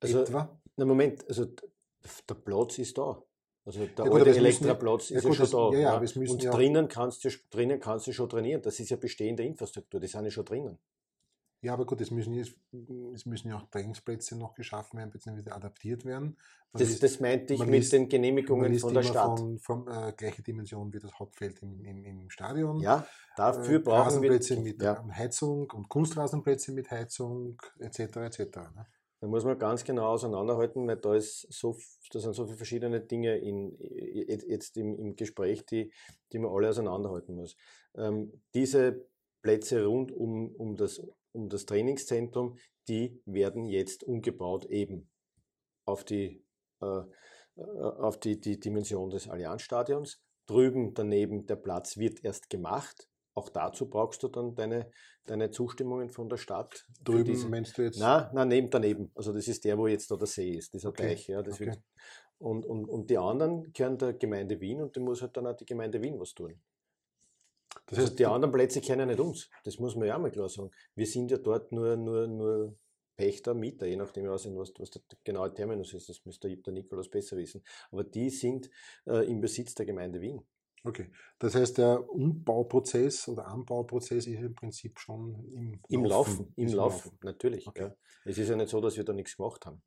[0.00, 0.60] Also, Etwa?
[0.76, 3.22] Na Moment, also der Platz ist da.
[3.66, 5.78] Also der ja, gut, alte Elektraplatz ist ja, gut, ja schon da.
[5.78, 6.30] Ja, ja.
[6.30, 8.60] Und drinnen, kannst du, drinnen kannst du schon trainieren.
[8.60, 10.78] Das ist ja bestehende Infrastruktur, die sind ja schon drinnen.
[11.64, 12.34] Ja, aber gut, es müssen,
[13.14, 15.50] es müssen ja auch Trainingsplätze noch geschaffen werden, bzw.
[15.50, 16.36] adaptiert werden.
[16.74, 19.38] Das, ist, das, meinte ich mit liest, den Genehmigungen von der Stadt.
[19.38, 22.80] Von, von äh, gleiche Dimension wie das Hauptfeld im, im, im Stadion.
[22.80, 25.02] Ja, dafür äh, brauchen Rasenplätze wir mit ja.
[25.12, 27.98] Heizung und Kunstrasenplätze mit Heizung etc.
[27.98, 28.38] etc.
[28.74, 28.86] Ne?
[29.20, 31.78] Da muss man ganz genau auseinanderhalten, weil da, ist so,
[32.12, 35.90] da sind so viele verschiedene Dinge in, jetzt im, im Gespräch, die,
[36.30, 37.56] die man alle auseinanderhalten muss.
[37.96, 39.06] Ähm, diese
[39.40, 41.00] Plätze rund um, um das
[41.34, 42.56] um das Trainingszentrum,
[42.88, 45.10] die werden jetzt umgebaut eben
[45.84, 46.44] auf die,
[46.80, 47.02] äh,
[47.56, 50.20] äh, auf die, die Dimension des Allianzstadions.
[50.46, 53.08] Drüben daneben der Platz wird erst gemacht.
[53.34, 54.90] Auch dazu brauchst du dann deine,
[55.26, 56.86] deine Zustimmungen von der Stadt.
[57.02, 57.98] Drüben diese, meinst du jetzt?
[57.98, 59.10] Nein, nein, neben, daneben.
[59.14, 61.08] Also das ist der, wo jetzt da der See ist, dieser okay.
[61.08, 61.26] Teich.
[61.26, 61.66] Ja, das okay.
[61.66, 61.78] wird,
[62.38, 65.56] und, und, und die anderen gehören der Gemeinde Wien und die muss halt dann auch
[65.56, 66.60] die Gemeinde Wien was tun.
[67.86, 69.50] Das heißt, die anderen Plätze kennen nicht uns.
[69.64, 70.70] Das muss man ja auch mal klar sagen.
[70.94, 72.76] Wir sind ja dort nur, nur, nur
[73.16, 76.08] Pächter, Mieter, je nachdem, was, was der genaue Terminus ist.
[76.08, 77.62] Das müsste der Nikolaus besser wissen.
[77.90, 78.70] Aber die sind
[79.06, 80.42] äh, im Besitz der Gemeinde Wien.
[80.86, 86.52] Okay, das heißt, der Umbauprozess oder Anbauprozess ist im Prinzip schon im, Im Laufen.
[86.56, 87.18] Im Laufen, Laufen.
[87.22, 87.66] natürlich.
[87.66, 87.84] Okay.
[87.84, 87.96] Ja.
[88.26, 89.82] Es ist ja nicht so, dass wir da nichts gemacht haben.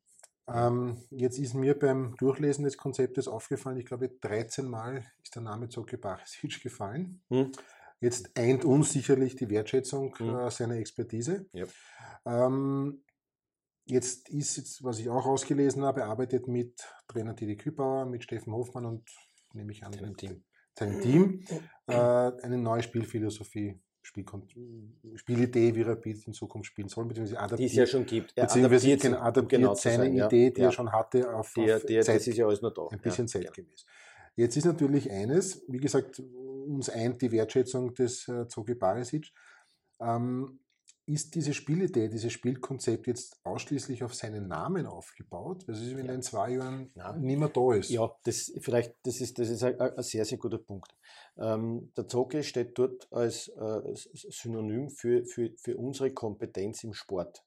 [0.48, 5.42] Ähm, jetzt ist mir beim Durchlesen des Konzeptes aufgefallen, ich glaube 13 Mal ist der
[5.42, 7.20] Name Zoki Barisic gefallen.
[7.28, 7.52] Hm.
[8.00, 10.36] Jetzt eint uns sicherlich die Wertschätzung mhm.
[10.36, 11.46] äh, seiner Expertise.
[11.52, 11.66] Ja.
[12.24, 13.02] Ähm,
[13.86, 18.22] jetzt ist, jetzt, was ich auch ausgelesen habe, er arbeitet mit Trainer Didi Kübauer, mit
[18.22, 19.08] Steffen Hofmann und
[19.52, 20.44] nehme ich an, seinem Team,
[20.78, 21.44] seinem Team
[21.86, 27.60] äh, eine neue Spielphilosophie Spielidee, wie Rapid in Zukunft spielen soll, beziehungsweise adaptiert.
[27.60, 28.32] Die es ja schon gibt.
[28.36, 30.68] Er adaptiert, adaptiert, adaptiert genau seine sein, Idee, die ja.
[30.68, 32.86] er schon hatte, auf, der, auf der, Zeit, das ist ja alles noch da.
[32.90, 33.84] Ein bisschen ja, zeitgemäß.
[34.36, 36.22] Jetzt ist natürlich eines, wie gesagt,
[36.68, 39.32] uns eint die Wertschätzung des äh, Zogi Barisic.
[40.00, 40.60] Ähm,
[41.08, 45.64] ist diese Spielidee, dieses Spielkonzept jetzt ausschließlich auf seinen Namen aufgebaut?
[45.66, 46.12] Was ist, wenn ja.
[46.12, 47.20] er in zwei Jahren Nein.
[47.22, 47.88] nicht mehr da ist?
[47.88, 50.94] Ja, das vielleicht, das ist, das ist ein, ein sehr, sehr guter Punkt.
[51.38, 57.42] Ähm, der Zoge steht dort als äh, Synonym für, für, für unsere Kompetenz im Sport.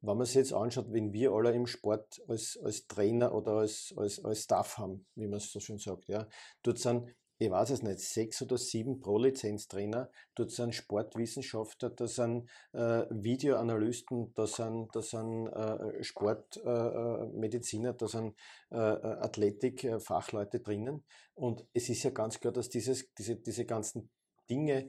[0.00, 3.92] Wenn man sich jetzt anschaut, wenn wir alle im Sport als, als Trainer oder als,
[3.96, 6.28] als, als Staff haben, wie man es so schön sagt, ja,
[6.62, 12.48] dort sind ich weiß es nicht, sechs oder sieben Pro-Lizenz-Trainer, dort sind Sportwissenschaftler, da sind
[12.72, 18.34] äh, Videoanalysten, da sind, da sind äh, Sportmediziner, äh, äh da sind
[18.70, 21.04] äh, äh, Athletik-Fachleute drinnen.
[21.34, 24.10] Und es ist ja ganz klar, dass dieses, diese, diese ganzen
[24.48, 24.88] Dinge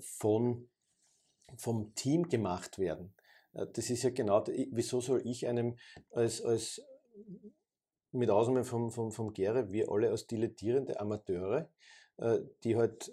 [0.00, 0.68] von,
[1.56, 3.12] vom Team gemacht werden.
[3.52, 5.76] Das ist ja genau, wieso soll ich einem
[6.12, 6.80] als, als
[8.12, 11.68] mit Ausnahme vom, vom, vom Gere, wir alle als dilettierende Amateure,
[12.18, 13.12] äh, die halt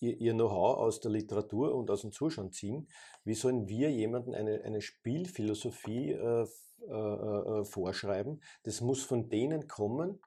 [0.00, 2.88] ihr, ihr Know-how aus der Literatur und aus dem Zuschauen ziehen,
[3.24, 6.46] wie sollen wir jemandem eine, eine Spielphilosophie äh,
[6.88, 8.40] äh, äh, vorschreiben?
[8.62, 10.20] Das muss von denen kommen.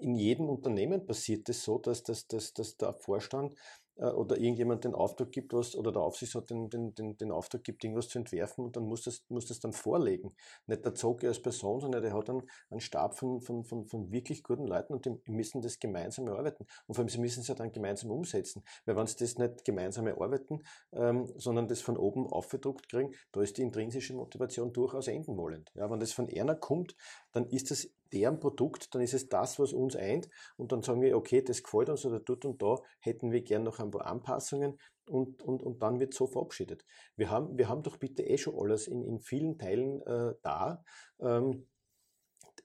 [0.00, 4.36] In jedem Unternehmen passiert es das so, dass, dass, dass, dass der Vorstand äh, oder
[4.36, 8.08] irgendjemand den Auftrag gibt, was, oder der Aufsichtsrat den, den, den, den Auftrag gibt, irgendwas
[8.08, 10.34] zu entwerfen und dann muss das, muss das dann vorlegen.
[10.66, 14.10] Nicht der Zoge als Person, sondern der hat dann einen Stab von, von, von, von
[14.12, 16.66] wirklich guten Leuten und die müssen das gemeinsam erarbeiten.
[16.86, 18.62] Und vor allem, sie müssen es ja dann gemeinsam umsetzen.
[18.84, 23.42] Weil wenn sie das nicht gemeinsam erarbeiten, ähm, sondern das von oben aufgedruckt kriegen, da
[23.42, 25.72] ist die intrinsische Motivation durchaus enden wollend.
[25.74, 26.94] Ja, wenn das von einer kommt,
[27.32, 31.00] dann ist das deren Produkt, dann ist es das, was uns eint und dann sagen
[31.02, 34.06] wir, okay, das gefällt uns oder dort und da hätten wir gern noch ein paar
[34.06, 36.84] Anpassungen und, und, und dann wird so verabschiedet.
[37.16, 40.84] Wir haben, wir haben doch bitte eh schon alles in, in vielen Teilen äh, da.
[41.20, 41.66] Ähm,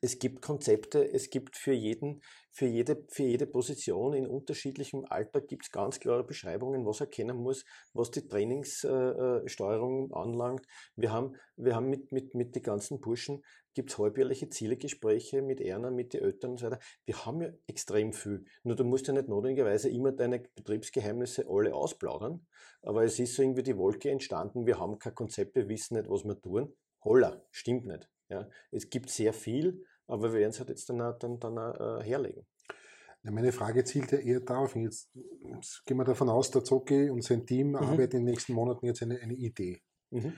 [0.03, 5.39] es gibt Konzepte, es gibt für jeden, für jede, für jede Position in unterschiedlichem Alter
[5.39, 10.65] gibt es ganz klare Beschreibungen, was er kennen muss, was die Trainingssteuerung äh, anlangt.
[10.97, 15.61] Wir haben, wir haben mit, mit, mit den ganzen Burschen, gibt es halbjährliche Zielegespräche mit
[15.61, 16.79] Erna, mit den Eltern und so weiter.
[17.05, 18.45] Wir haben ja extrem viel.
[18.63, 22.45] Nur du musst ja nicht notwendigerweise immer deine Betriebsgeheimnisse alle ausplaudern,
[22.81, 26.09] aber es ist so irgendwie die Wolke entstanden, wir haben kein Konzept, wir wissen nicht,
[26.09, 26.73] was wir tun.
[27.03, 28.09] Holla, stimmt nicht.
[28.29, 32.03] Ja, es gibt sehr viel, aber wir werden es halt jetzt dann, dann, dann äh,
[32.03, 32.45] herlegen.
[33.23, 35.09] Ja, meine Frage zielt ja eher darauf, jetzt,
[35.53, 37.75] jetzt gehen wir davon aus, der Zocki und sein Team mhm.
[37.75, 39.81] arbeiten in den nächsten Monaten jetzt eine, eine Idee.
[40.09, 40.33] Mhm.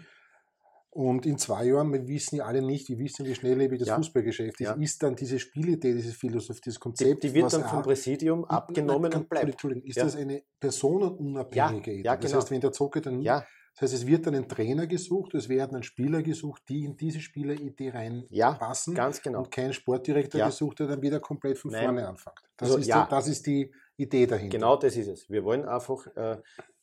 [0.95, 3.97] Und in zwei Jahren, wir wissen ja alle nicht, wir wissen, wie schnelllebig das ja.
[3.97, 4.73] Fußballgeschäft ist, ja.
[4.75, 7.21] ist dann diese Spielidee, diese Philosophie, dieses Konzept.
[7.21, 9.49] Die, die wird dann vom Präsidium abgenommen und bleibt.
[9.49, 10.05] Entschuldigung, ist ja.
[10.05, 12.03] das eine personenunabhängige Idee?
[12.03, 12.15] Genau.
[12.15, 13.45] Das heißt, wenn der Zocke dann ja.
[13.73, 16.95] Das heißt, es wird dann ein Trainer gesucht, es werden dann Spieler gesucht, die in
[16.95, 18.93] diese Spieleridee reinpassen.
[18.95, 19.39] Ja, ganz genau.
[19.39, 20.45] Und kein Sportdirektor ja.
[20.45, 21.84] gesucht, der dann wieder komplett von Nein.
[21.84, 22.39] vorne anfängt.
[22.55, 23.05] Das, also, ist ja.
[23.10, 24.58] das ist die Idee dahinter.
[24.58, 25.29] Genau das ist es.
[25.29, 26.38] Wir wollen einfach äh,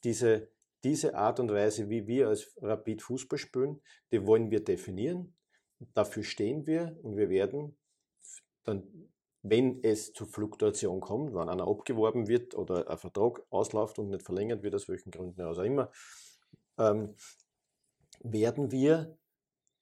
[0.04, 0.50] diese,
[0.84, 5.34] diese Art und Weise, wie wir als Rapid Fußball spielen, die wollen wir definieren.
[5.94, 7.76] Dafür stehen wir und wir werden
[8.64, 9.10] dann
[9.42, 14.22] wenn es zu Fluktuation kommt, wenn einer abgeworben wird oder ein Vertrag ausläuft und nicht
[14.22, 15.90] verlängert wird, aus welchen Gründen auch immer,
[16.78, 17.16] ähm,
[18.20, 19.18] werden wir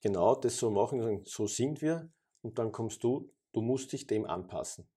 [0.01, 2.11] genau das so machen, so sind wir
[2.41, 4.89] und dann kommst du, du musst dich dem anpassen.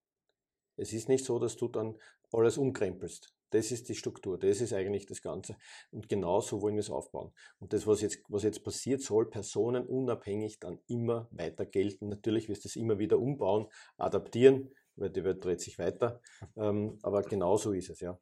[0.77, 1.97] Es ist nicht so, dass du dann
[2.33, 3.34] alles umkrempelst.
[3.55, 5.57] Das ist die Struktur, das ist eigentlich das Ganze.
[5.91, 7.33] Und genau so wollen wir es aufbauen.
[7.59, 12.09] Und das, was jetzt, was jetzt passiert, soll personenunabhängig dann immer weiter gelten.
[12.09, 16.21] Natürlich wirst du es immer wieder umbauen, adaptieren, weil die Welt dreht sich weiter.
[16.57, 18.19] Ähm, aber genau so ist es, ja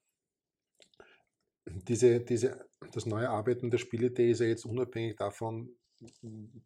[1.66, 5.70] diese, diese, das neue Arbeiten der Spielidee ist ja jetzt unabhängig davon,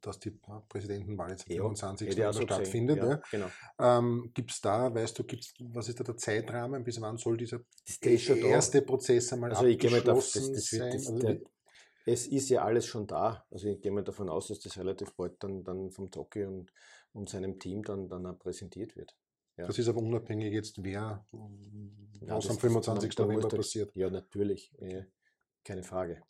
[0.00, 0.30] dass die
[0.68, 2.16] Präsidentenwahl jetzt am 25.
[2.16, 2.98] Ja, stattfindet.
[2.98, 3.46] Ja, genau.
[3.78, 7.36] ähm, gibt es da, weißt du, gibt's, was ist da der Zeitrahmen, bis wann soll
[7.36, 7.60] dieser
[8.02, 10.92] erste Prozess einmal also abgeschlossen ich das, das sein?
[10.92, 11.40] also der,
[12.06, 13.44] es ist ja alles schon da.
[13.50, 16.72] Also ich gehe mal davon aus, dass das relativ bald dann, dann vom Zocki und,
[17.12, 19.16] und seinem Team dann, dann präsentiert wird.
[19.56, 19.66] Ja.
[19.66, 23.18] Das ist aber unabhängig jetzt, wer ja, was am 25.
[23.18, 23.94] November passiert.
[23.96, 24.72] Ja, natürlich,
[25.64, 26.22] keine Frage.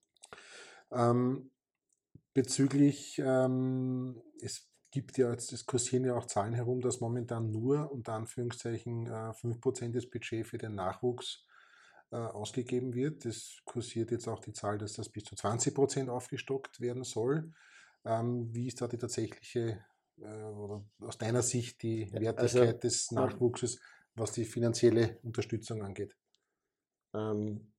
[0.92, 1.50] Ähm,
[2.37, 8.12] bezüglich, ähm, es gibt ja, es kursieren ja auch Zahlen herum, dass momentan nur unter
[8.12, 11.46] Anführungszeichen äh, 5% des Budgets für den Nachwuchs
[12.11, 13.25] äh, ausgegeben wird.
[13.25, 17.55] Es kursiert jetzt auch die Zahl, dass das bis zu 20% aufgestockt werden soll.
[18.05, 19.83] Ähm, wie ist da die tatsächliche
[20.18, 23.81] äh, oder aus deiner Sicht die Wertigkeit also, des Nachwuchses,
[24.14, 26.14] was die finanzielle Unterstützung angeht?
[27.14, 27.72] Ähm,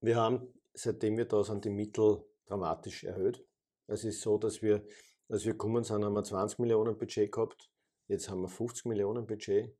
[0.00, 3.46] wir haben, seitdem wir da sind, die Mittel dramatisch erhöht.
[3.90, 4.84] Es ist so, dass wir,
[5.28, 7.70] als wir gekommen sind, haben wir 20 Millionen Budget gehabt.
[8.06, 9.76] Jetzt haben wir 50 Millionen Budget.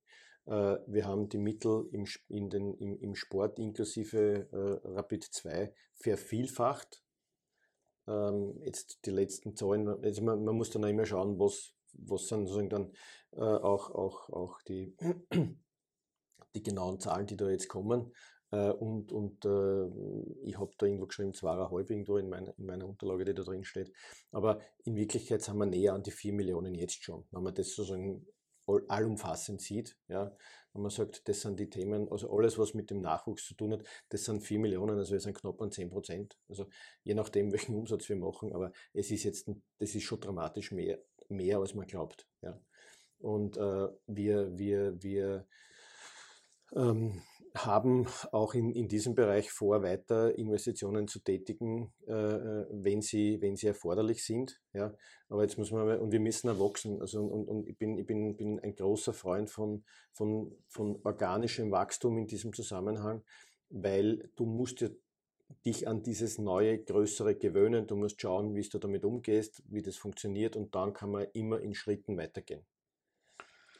[0.47, 5.73] Äh, wir haben die Mittel im, in den, im, im Sport inklusive äh, Rapid 2
[5.95, 7.05] vervielfacht.
[8.09, 12.27] Ähm, jetzt die letzten Zahlen, also man, man, muss dann auch immer schauen, was, was
[12.27, 12.93] sind sozusagen dann
[13.33, 14.97] äh, auch, auch, auch die,
[16.55, 18.13] die genauen Zahlen, die da jetzt kommen.
[18.53, 22.89] Äh, und und äh, ich habe da irgendwo geschrieben, zweieinhalb irgendwo in, mein, in meiner
[22.89, 23.93] Unterlage, die da drin steht.
[24.33, 27.25] Aber in Wirklichkeit sind wir näher an die 4 Millionen jetzt schon.
[27.31, 28.27] Wenn man das sozusagen
[28.89, 29.97] allumfassend sieht.
[30.09, 30.37] Ja.
[30.73, 33.73] Wenn man sagt, das sind die Themen, also alles, was mit dem Nachwuchs zu tun
[33.73, 36.39] hat, das sind 4 Millionen, also wir sind knapp an 10 Prozent.
[36.49, 36.69] Also
[37.03, 41.03] je nachdem, welchen Umsatz wir machen, aber es ist jetzt, das ist schon dramatisch mehr,
[41.29, 42.29] mehr als man glaubt.
[42.43, 42.61] Ja.
[43.19, 45.47] Und äh, wir, wir, wir
[46.75, 47.23] ähm,
[47.55, 53.41] haben auch in, in diesem Bereich vor, weiter Investitionen zu tätigen, äh, äh, wenn, sie,
[53.41, 54.61] wenn sie erforderlich sind.
[54.73, 54.95] Ja.
[55.29, 57.01] Aber jetzt muss man und wir müssen erwachsen.
[57.01, 61.71] Also, und, und ich bin, ich bin, bin ein großer Freund von, von, von organischem
[61.71, 63.23] Wachstum in diesem Zusammenhang,
[63.69, 64.89] weil du musst ja
[65.67, 67.87] dich an dieses neue, größere gewöhnen.
[67.89, 71.61] Du musst schauen, wie du damit umgehst, wie das funktioniert und dann kann man immer
[71.61, 72.65] in Schritten weitergehen.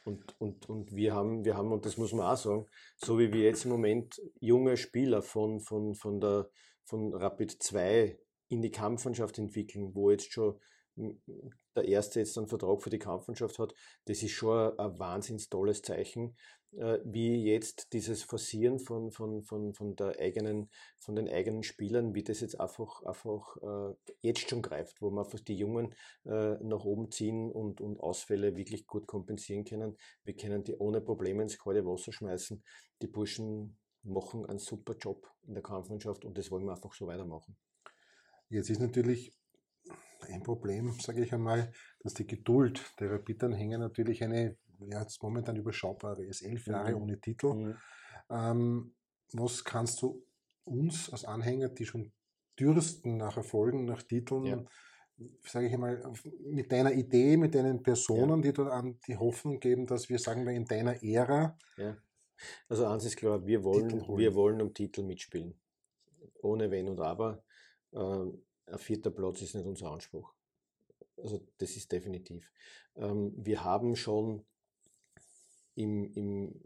[0.03, 2.65] Und, und, und wir haben, wir haben, und das muss man auch sagen,
[2.97, 6.49] so wie wir jetzt im Moment junge Spieler von, von, von, der,
[6.83, 8.17] von Rapid 2
[8.49, 10.59] in die Kampfmannschaft entwickeln, wo jetzt schon
[11.75, 13.73] der Erste jetzt einen Vertrag für die Kampfmannschaft hat,
[14.05, 16.35] das ist schon ein wahnsinns tolles Zeichen,
[16.71, 22.23] wie jetzt dieses Forcieren von, von, von, von, der eigenen, von den eigenen Spielern, wie
[22.23, 25.93] das jetzt einfach, einfach äh, jetzt schon greift, wo man einfach die Jungen
[26.25, 29.97] äh, nach oben ziehen und, und Ausfälle wirklich gut kompensieren können.
[30.23, 32.63] Wir können die ohne Probleme ins kalte Wasser schmeißen.
[33.01, 37.07] Die Burschen machen einen super Job in der Kampfmannschaft und das wollen wir einfach so
[37.07, 37.57] weitermachen.
[38.49, 39.33] Jetzt ist natürlich
[40.21, 44.57] ein Problem, sage ich einmal, dass die Geduld der Rapid-Anhänger natürlich eine
[44.89, 47.01] ja, jetzt momentan überschaubare ist, elf Jahre mhm.
[47.01, 47.53] ohne Titel.
[47.53, 47.75] Mhm.
[48.29, 48.93] Ähm,
[49.33, 50.23] was kannst du
[50.63, 52.11] uns als Anhänger, die schon
[52.59, 54.63] dürsten nach Erfolgen, nach Titeln, ja.
[55.43, 56.01] sage ich einmal,
[56.41, 58.49] mit deiner Idee, mit deinen Personen, ja.
[58.49, 61.57] die dort an die Hoffnung geben, dass wir, sagen wir, in deiner Ära.
[61.77, 61.97] Ja.
[62.67, 65.55] Also eins ist klar, wir wollen, wir wollen um Titel mitspielen.
[66.41, 67.43] Ohne Wenn und Aber.
[67.91, 70.33] Äh, ein vierter Platz ist nicht unser Anspruch.
[71.17, 72.51] Also das ist definitiv.
[72.95, 74.45] Ähm, wir haben schon
[75.75, 76.61] im, im,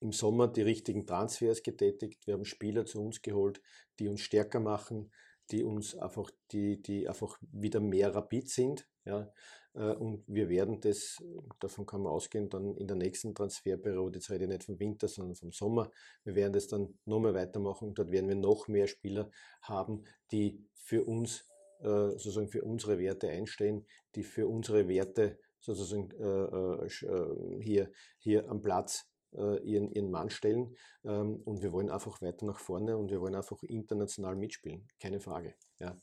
[0.00, 2.26] im Sommer die richtigen Transfers getätigt.
[2.26, 3.60] Wir haben Spieler zu uns geholt,
[3.98, 5.10] die uns stärker machen,
[5.50, 8.88] die uns einfach, die, die einfach wieder mehr rapid sind.
[9.04, 9.32] Ja.
[9.74, 11.22] Äh, und wir werden das,
[11.60, 15.08] davon kann man ausgehen, dann in der nächsten Transferperiode, jetzt rede ich nicht vom Winter,
[15.08, 15.90] sondern vom Sommer,
[16.24, 17.94] wir werden das dann nochmal weitermachen.
[17.94, 19.30] Dort werden wir noch mehr Spieler
[19.62, 21.48] haben, die für uns,
[21.80, 27.90] äh, sozusagen für unsere Werte einstehen, die für unsere Werte sozusagen äh, äh, äh, hier,
[28.18, 30.76] hier am Platz äh, ihren, ihren Mann stellen.
[31.04, 34.88] Ähm, und wir wollen einfach weiter nach vorne und wir wollen einfach international mitspielen.
[35.00, 35.54] Keine Frage.
[35.78, 35.98] Ja.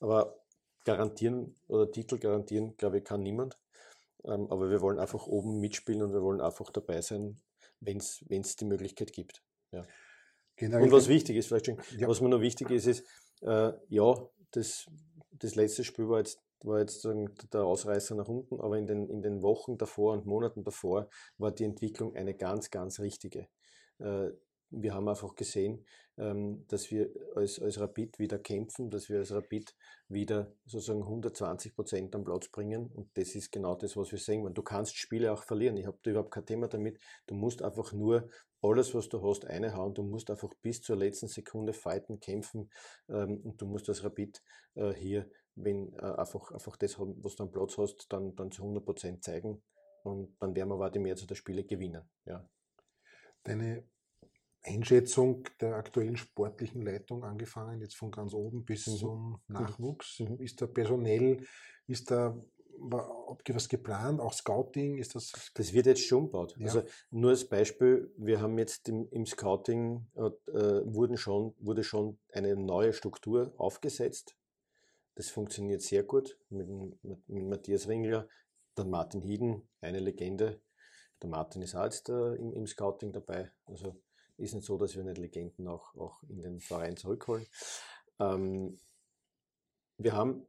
[0.00, 0.38] Aber
[0.84, 3.58] garantieren oder Titel garantieren, glaube ich, kann niemand.
[4.24, 7.40] Ähm, aber wir wollen einfach oben mitspielen und wir wollen einfach dabei sein,
[7.80, 9.42] wenn es die Möglichkeit gibt.
[9.70, 9.86] Ja.
[10.56, 12.08] Genau, und was wichtig ist, vielleicht schon, ja.
[12.08, 13.04] was mir noch wichtig ist, ist,
[13.42, 14.86] äh, ja, das,
[15.30, 19.22] das letzte Spiel war jetzt war jetzt der Ausreißer nach unten, aber in den, in
[19.22, 23.48] den Wochen davor und Monaten davor war die Entwicklung eine ganz, ganz richtige.
[23.98, 24.30] Äh,
[24.70, 25.84] wir haben einfach gesehen,
[26.18, 29.74] ähm, dass wir als, als Rapid wieder kämpfen, dass wir als Rapid
[30.08, 32.86] wieder sozusagen 120 Prozent am Platz bringen.
[32.88, 34.52] Und das ist genau das, was wir sehen.
[34.52, 35.76] Du kannst Spiele auch verlieren.
[35.76, 36.98] Ich habe überhaupt kein Thema damit.
[37.26, 38.28] Du musst einfach nur
[38.60, 39.94] alles, was du hast, einhauen.
[39.94, 42.70] Du musst einfach bis zur letzten Sekunde fighten, kämpfen.
[43.08, 44.42] Ähm, und du musst als Rapid
[44.74, 45.30] äh, hier
[45.62, 49.62] wenn äh, einfach, einfach das, was du am Platz hast, dann, dann zu 100% zeigen
[50.02, 52.02] und dann werden wir die Mehrzahl der Spiele gewinnen.
[52.24, 52.48] Ja.
[53.42, 53.84] Deine
[54.62, 58.96] Einschätzung der aktuellen sportlichen Leitung angefangen, jetzt von ganz oben bis mhm.
[58.96, 59.54] zum mhm.
[59.54, 60.40] Nachwuchs, mhm.
[60.40, 61.44] ist da personell,
[61.86, 62.36] ist da
[62.80, 65.32] was geplant, auch Scouting, ist das?
[65.54, 66.54] Das wird jetzt schon gebaut.
[66.58, 66.66] Ja.
[66.66, 70.30] Also nur als Beispiel, wir haben jetzt im, im Scouting äh,
[70.84, 74.37] wurden schon, wurde schon eine neue Struktur aufgesetzt
[75.18, 76.68] das funktioniert sehr gut mit,
[77.02, 78.28] mit, mit Matthias Ringler,
[78.76, 80.62] dann Martin Hieden, eine Legende.
[81.20, 83.50] Der Martin ist auch jetzt äh, im, im, Scouting dabei.
[83.66, 84.00] Also
[84.36, 87.44] ist nicht so, dass wir nicht Legenden auch, auch in den Verein zurückholen.
[88.20, 88.78] Ähm,
[89.96, 90.46] wir, haben,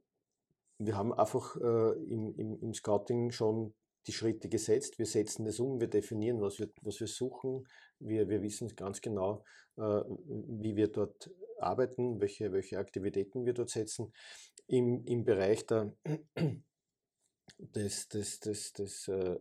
[0.78, 3.74] wir haben einfach äh, im, im, im Scouting schon
[4.08, 5.00] die Schritte gesetzt.
[5.00, 7.68] Wir setzen das um, wir definieren, was wir, was wir suchen.
[8.00, 9.44] Wir, wir wissen ganz genau,
[9.78, 14.14] äh, wie wir dort arbeiten, welche, welche Aktivitäten wir dort setzen
[14.68, 15.94] im, im Bereich der,
[17.58, 19.38] des, des, des, des, äh,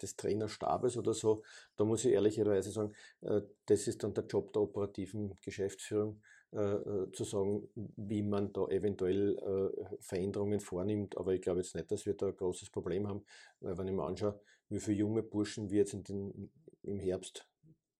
[0.00, 1.42] des Trainerstabes oder so,
[1.76, 6.22] da muss ich ehrlicherweise sagen, äh, das ist dann der Job der operativen Geschäftsführung,
[6.52, 11.16] äh, zu sagen, wie man da eventuell Veränderungen vornimmt.
[11.16, 13.24] Aber ich glaube jetzt nicht, dass wir da ein großes Problem haben,
[13.60, 16.50] weil wenn ich mir anschaue, wie viele junge Burschen wir jetzt den,
[16.82, 17.46] im Herbst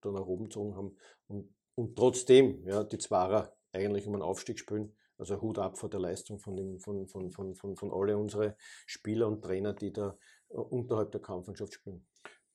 [0.01, 0.97] da nach oben gezogen haben
[1.29, 5.89] und, und trotzdem ja, die Zwarer eigentlich um einen Aufstieg spielen, also Hut ab vor
[5.89, 8.57] der Leistung von, dem, von, von, von, von, von alle unsere
[8.87, 10.17] Spieler und Trainer, die da
[10.49, 12.07] äh, unterhalb der Kampfmannschaft spielen.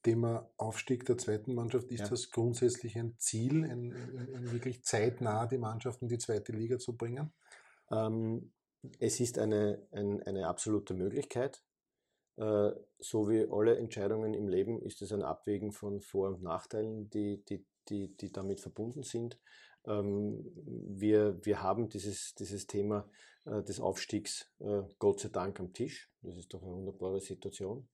[0.03, 2.07] Thema Aufstieg der zweiten Mannschaft, ist ja.
[2.07, 6.79] das grundsätzlich ein Ziel, in, in, in wirklich zeitnah die Mannschaft in die zweite Liga
[6.79, 7.33] zu bringen?
[7.91, 8.51] Ähm,
[8.99, 11.63] es ist eine, ein, eine absolute Möglichkeit.
[12.37, 17.09] Äh, so wie alle Entscheidungen im Leben ist es ein Abwägen von Vor- und Nachteilen,
[17.09, 19.39] die, die, die, die damit verbunden sind.
[19.88, 23.09] Ähm, wir, wir haben dieses, dieses Thema
[23.45, 26.11] äh, des Aufstiegs äh, Gott sei Dank am Tisch.
[26.21, 27.88] Das ist doch eine wunderbare Situation.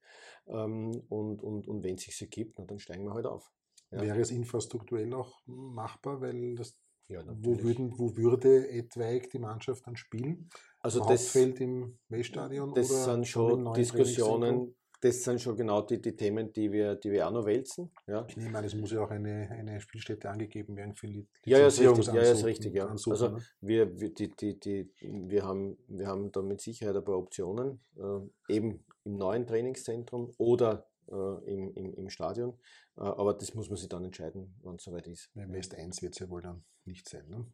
[0.48, 3.52] Ähm, und, und, und wenn es sich ergibt, dann steigen wir halt auf.
[3.92, 4.02] Ja.
[4.02, 6.76] Wäre es infrastrukturell auch machbar, weil das
[7.08, 10.50] ja, wo, würden, wo würde etwaig die Mannschaft dann spielen?
[10.80, 12.74] Also das Hauptfeld im Weststadion?
[12.74, 17.12] Das oder sind schon Diskussionen, das sind schon genau die, die Themen, die wir, die
[17.12, 17.92] wir auch noch wälzen.
[18.08, 18.26] Ja.
[18.30, 21.60] Ich nehme an, es muss ja auch eine, eine Spielstätte angegeben werden für die Ja,
[21.60, 22.06] ja, ist richtig.
[22.14, 22.88] Ja, ist richtig ja.
[22.88, 23.42] also ne?
[23.60, 27.82] wir, wir, die, die, die, wir, haben, wir haben da mit Sicherheit ein paar Optionen,
[27.98, 32.54] äh, eben im neuen Trainingszentrum oder äh, im, im, im Stadion.
[32.96, 35.32] Äh, aber das muss man sich dann entscheiden, wann es soweit ist.
[35.36, 37.28] Im West 1 wird es ja wohl dann nicht sein.
[37.30, 37.46] Ne?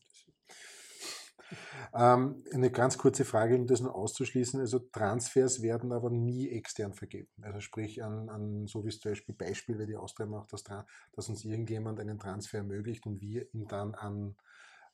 [1.93, 4.59] Ähm, eine ganz kurze Frage, um das noch auszuschließen.
[4.59, 7.29] Also Transfers werden aber nie extern vergeben.
[7.41, 10.63] Also sprich an, an so wie es zum Beispiel Beispiel, weil die Austria macht, dass,
[10.63, 14.35] dass uns irgendjemand einen Transfer ermöglicht und wir ihn dann an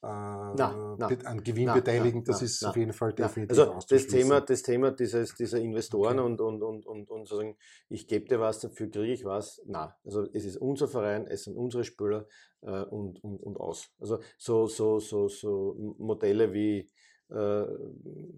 [0.05, 4.07] na, äh, na, an Gewinn na, beteiligen, das ist auf jeden Fall definitiv Also das
[4.07, 6.27] Thema, das Thema dieses, dieser Investoren okay.
[6.27, 7.57] und, und, und, und, und sagen,
[7.89, 9.61] ich gebe dir was, dafür kriege ich was.
[9.65, 12.27] Na, also es ist unser Verein, es sind unsere Spieler
[12.61, 13.89] äh, und, und, und aus.
[13.99, 16.91] Also so, so, so, so Modelle wie
[17.29, 17.65] äh,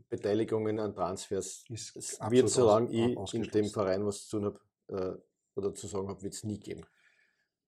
[0.10, 5.58] Beteiligungen an Transfers ist wird, solange ich in dem Verein was zu tun habe äh,
[5.58, 6.86] oder zu sagen habe, wird es nie geben.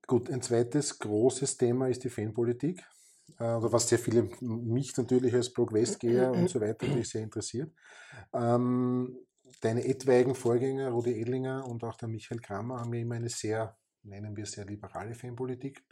[0.07, 2.83] Gut, ein zweites großes Thema ist die Fanpolitik
[3.37, 7.71] oder was sehr viele mich natürlich als Blog Westgeher und so weiter natürlich sehr interessiert.
[8.33, 9.17] Ähm,
[9.61, 13.77] deine etwaigen Vorgänger, Rudi Edlinger und auch der Michael Kramer, haben ja immer eine sehr,
[14.03, 15.87] nennen wir sehr liberale Fanpolitik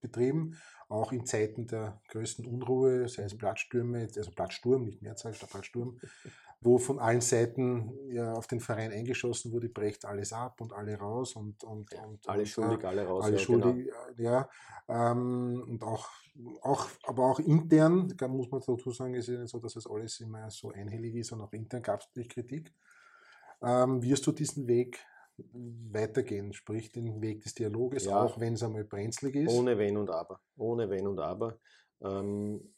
[0.00, 0.56] betrieben,
[0.88, 6.00] auch in Zeiten der größten Unruhe, sei es Blattstürme, also Blattsturm, nicht Mehrzahl, statt Blattsturm,
[6.62, 10.96] wo von allen Seiten ja auf den Verein eingeschossen wurde, brecht alles ab und alle
[10.96, 13.24] raus und, und, und alle und, schuldig, alle raus.
[13.24, 14.30] Alle ja, schuldig, genau.
[14.30, 14.48] ja.
[14.88, 16.08] Ähm, und auch,
[16.60, 19.86] auch, aber auch intern, da muss man dazu sagen, ist ja nicht so, dass es
[19.86, 22.74] alles immer so einhellig ist und auch intern gab es natürlich Kritik.
[23.62, 24.98] Ähm, wirst du diesen Weg
[25.92, 28.22] weitergehen, sprich den Weg des Dialoges, ja.
[28.22, 29.52] auch wenn es einmal brenzlig ist?
[29.52, 30.40] Ohne Wenn und Aber.
[30.56, 31.58] Ohne Wenn und Aber.
[32.02, 32.74] Ähm,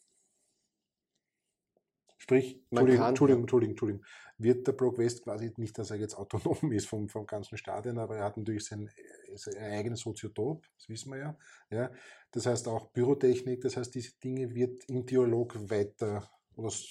[2.23, 4.05] Sprich, Entschuldigung, Entschuldigung, Entschuldigung, Entschuldigung,
[4.37, 7.97] wird der Brock West quasi nicht, dass er jetzt autonom ist vom, vom ganzen Stadion,
[7.97, 8.89] aber er hat natürlich sein,
[9.35, 11.37] sein eigenes Soziotop, das wissen wir ja,
[11.69, 11.91] ja.
[12.31, 16.31] Das heißt auch Bürotechnik, das heißt, diese Dinge wird im Dialog weiter.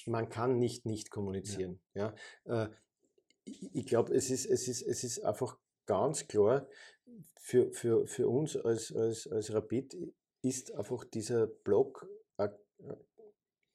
[0.05, 1.79] Man kann nicht nicht kommunizieren.
[1.95, 2.13] Ja.
[2.45, 2.65] ja.
[2.65, 2.69] Äh,
[3.45, 5.57] ich glaube, es ist, es, ist, es ist einfach
[5.87, 6.67] ganz klar,
[7.41, 9.97] für, für, für uns als, als, als Rapid
[10.43, 12.07] ist einfach dieser Block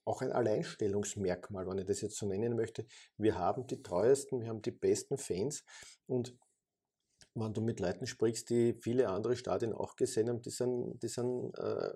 [0.09, 2.87] auch ein Alleinstellungsmerkmal, wenn ich das jetzt so nennen möchte.
[3.17, 5.65] Wir haben die treuesten, wir haben die besten Fans
[6.07, 6.35] und
[7.41, 11.09] wenn du mit Leuten sprichst, die viele andere Stadien auch gesehen haben, die sind, die
[11.09, 11.91] sind äh,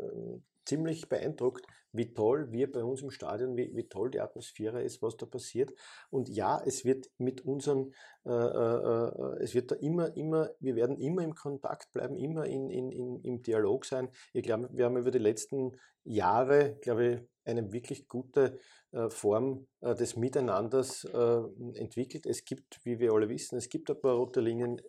[0.64, 5.02] ziemlich beeindruckt, wie toll wir bei uns im Stadion, wie, wie toll die Atmosphäre ist,
[5.02, 5.72] was da passiert.
[6.10, 7.92] Und ja, es wird mit unseren,
[8.24, 12.46] äh, äh, äh es wird da immer, immer, wir werden immer im Kontakt bleiben, immer
[12.46, 14.08] in, in, in, im Dialog sein.
[14.32, 15.72] Ich glaube, wir haben über die letzten
[16.04, 18.58] Jahre, glaube ich, eine wirklich gute
[18.92, 21.42] äh, Form äh, des Miteinanders äh,
[21.74, 22.26] entwickelt.
[22.26, 24.80] Es gibt, wie wir alle wissen, es gibt ein paar rote Linien,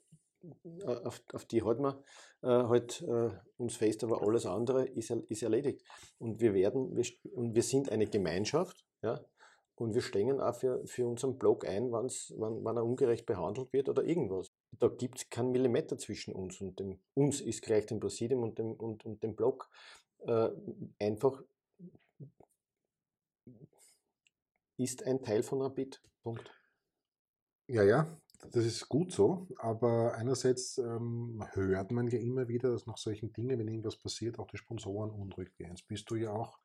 [0.86, 2.04] auf, auf, die halten wir
[2.42, 3.02] halt
[3.58, 5.82] uns fest, aber alles andere ist, ist erledigt.
[6.18, 9.24] Und wir werden, wir, und wir sind eine Gemeinschaft, ja,
[9.76, 13.74] und wir stehen auch für, für unseren Blog ein, wann's, wann, wann er ungerecht behandelt
[13.74, 14.52] wird oder irgendwas.
[14.72, 18.60] Da gibt es keinen Millimeter zwischen uns und dem, uns ist gleich dem Präsidium und
[18.60, 19.70] dem, und, und dem Blog.
[20.20, 20.50] Äh,
[21.00, 21.42] einfach
[24.78, 26.02] ist ein Teil von Rapid.
[26.22, 26.52] Punkt.
[27.68, 28.22] Ja, ja,
[28.52, 33.32] das ist gut so, aber einerseits ähm, hört man ja immer wieder, dass nach solchen
[33.34, 35.76] Dingen, wenn irgendwas passiert, auch die Sponsoren unruhig werden.
[35.76, 36.60] Jetzt bist du ja auch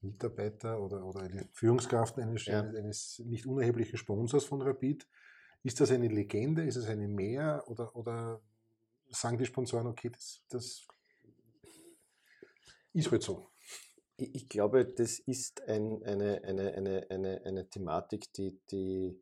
[0.00, 2.60] Mitarbeiter oder, oder eine Führungskraft eines, ja.
[2.60, 5.06] eines nicht unerheblichen Sponsors von Rapid.
[5.62, 6.64] Ist das eine Legende?
[6.64, 7.64] Ist es eine Mehr?
[7.66, 8.40] Oder, oder
[9.08, 10.86] sagen die Sponsoren, okay, das, das
[12.92, 13.50] ist halt so?
[14.16, 19.20] ich glaube, das ist ein, eine, eine, eine, eine, eine Thematik, die, die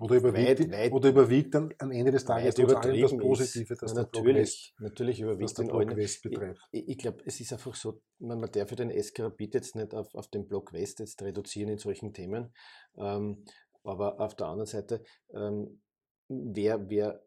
[0.00, 4.02] oder überwiegt, weit, weit, oder überwiegt dann am Ende des Tages das Positive, das ja,
[4.02, 6.60] natürlich, natürlich überwiegt den Block West betreibt.
[6.70, 9.94] Ich, ich glaube, es ist einfach so, man, man darf ja den SK-Rapid jetzt nicht
[9.94, 12.52] auf, auf den Block West jetzt reduzieren in solchen Themen.
[12.96, 13.44] Ähm,
[13.82, 15.80] aber auf der anderen Seite, ähm,
[16.28, 17.24] wer, wer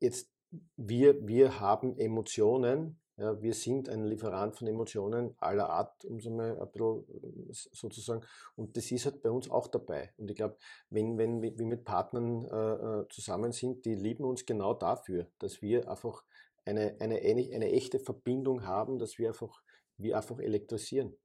[0.00, 0.32] jetzt,
[0.76, 6.24] wir, wir haben Emotionen, ja, wir sind ein Lieferant von Emotionen aller Art, um es
[6.26, 7.04] mal ein bisschen
[7.48, 8.24] äh, sozusagen,
[8.56, 10.12] und das ist halt bei uns auch dabei.
[10.16, 10.56] Und ich glaube,
[10.90, 15.62] wenn, wenn wir mit Partnern äh, äh, zusammen sind, die lieben uns genau dafür, dass
[15.62, 16.24] wir einfach
[16.64, 19.62] eine, eine, eine, eine echte Verbindung haben, dass wir einfach,
[19.98, 21.16] wir einfach elektrisieren.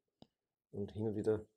[0.71, 1.47] Und hin und wieder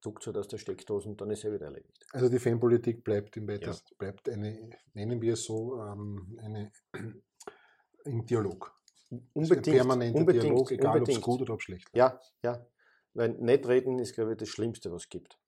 [0.00, 2.06] zuckt so aus der Steckdose und dann ist er wieder erledigt.
[2.12, 3.96] Also die Fanpolitik bleibt im weitesten, ja.
[3.98, 6.70] bleibt eine, nennen wir es so, ähm, eine,
[8.04, 8.83] im Dialog.
[9.32, 9.68] Unbedingt.
[9.68, 11.96] Ein permanenter unbedingt, Dialog, egal ob es gut oder ob schlecht ist.
[11.96, 12.66] Ja, ja.
[13.12, 15.38] Weil nicht reden ist, glaube ich, das Schlimmste, was es gibt.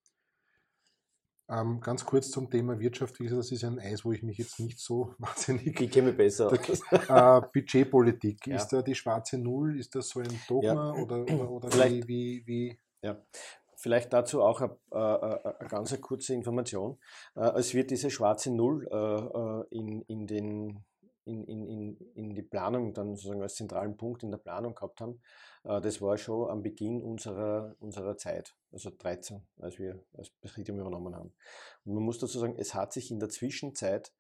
[1.49, 3.21] Ähm, ganz kurz zum Thema Wirtschaft.
[3.21, 5.81] Wie gesagt, das ist ein Eis, wo ich mich jetzt nicht so wahnsinnig.
[5.81, 6.81] Ich kenne mich besser aus.
[6.91, 8.47] Äh, Budgetpolitik.
[8.47, 8.57] Ja.
[8.57, 9.79] Ist da die schwarze Null?
[9.79, 10.95] Ist das so ein Dogma?
[10.95, 11.03] Ja.
[11.03, 13.21] Oder, oder, oder wie, wie, wie, Ja.
[13.79, 16.99] Vielleicht dazu auch eine, eine, eine ganz kurze Information.
[17.37, 20.85] Äh, es wird diese schwarze Null äh, in, in den
[21.27, 25.21] in, in, in die Planung dann sozusagen als zentralen Punkt in der Planung gehabt haben,
[25.65, 30.81] äh, das war schon am Beginn unserer, unserer Zeit, also 13, als wir das Präsidium
[30.81, 31.35] übernommen haben.
[31.85, 34.13] Und man muss dazu sagen, es hat sich in der Zwischenzeit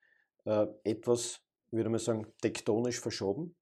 [0.45, 1.41] äh, etwas,
[1.71, 3.57] würde man sagen, tektonisch verschoben.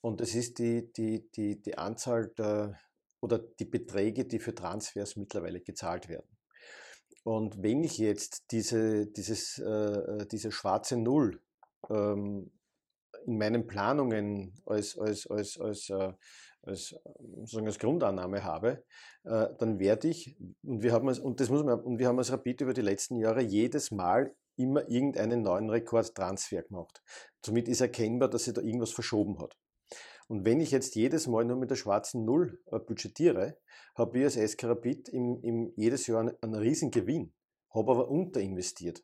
[0.00, 2.78] Und es ist die, die, die, die Anzahl der,
[3.20, 6.36] oder die Beträge, die für Transfers mittlerweile gezahlt werden.
[7.22, 11.42] Und wenn ich jetzt diese, dieses, äh, äh diese schwarze Null
[11.90, 12.50] ähm,
[13.26, 16.12] in meinen Planungen als, als, als, als, äh,
[16.62, 16.94] als,
[17.36, 18.84] sozusagen als Grundannahme habe,
[19.24, 22.18] äh, dann werde ich, und wir haben als, und das muss man, und wir haben
[22.18, 27.02] als Rapid über die letzten Jahre jedes Mal immer irgendeinen neuen Rekordtransfer gemacht.
[27.44, 29.56] Somit ist erkennbar, dass sich da irgendwas verschoben hat.
[30.28, 33.58] Und wenn ich jetzt jedes Mal nur mit der schwarzen Null äh, budgetiere,
[33.96, 37.32] habe ich als SK Rapid im, im jedes Jahr einen, einen riesen Gewinn,
[37.74, 39.02] habe aber unterinvestiert.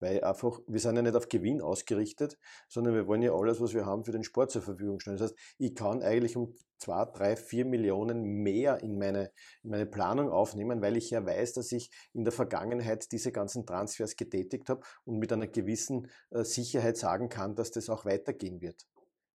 [0.00, 2.38] Weil einfach, wir sind ja nicht auf Gewinn ausgerichtet,
[2.68, 5.16] sondern wir wollen ja alles, was wir haben, für den Sport zur Verfügung stellen.
[5.16, 9.32] Das heißt, ich kann eigentlich um zwei, drei, vier Millionen mehr in meine,
[9.62, 13.66] in meine Planung aufnehmen, weil ich ja weiß, dass ich in der Vergangenheit diese ganzen
[13.66, 18.60] Transfers getätigt habe und mit einer gewissen äh, Sicherheit sagen kann, dass das auch weitergehen
[18.60, 18.86] wird.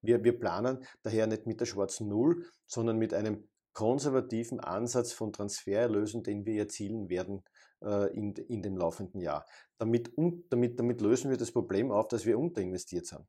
[0.02, 5.34] Wir, wir planen daher nicht mit der schwarzen Null, sondern mit einem konservativen Ansatz von
[5.34, 7.44] Transfererlösen, den wir erzielen werden
[7.84, 9.46] in, in dem laufenden Jahr.
[9.78, 10.14] Damit,
[10.50, 13.26] damit, damit lösen wir das Problem auf, dass wir unterinvestiert sind.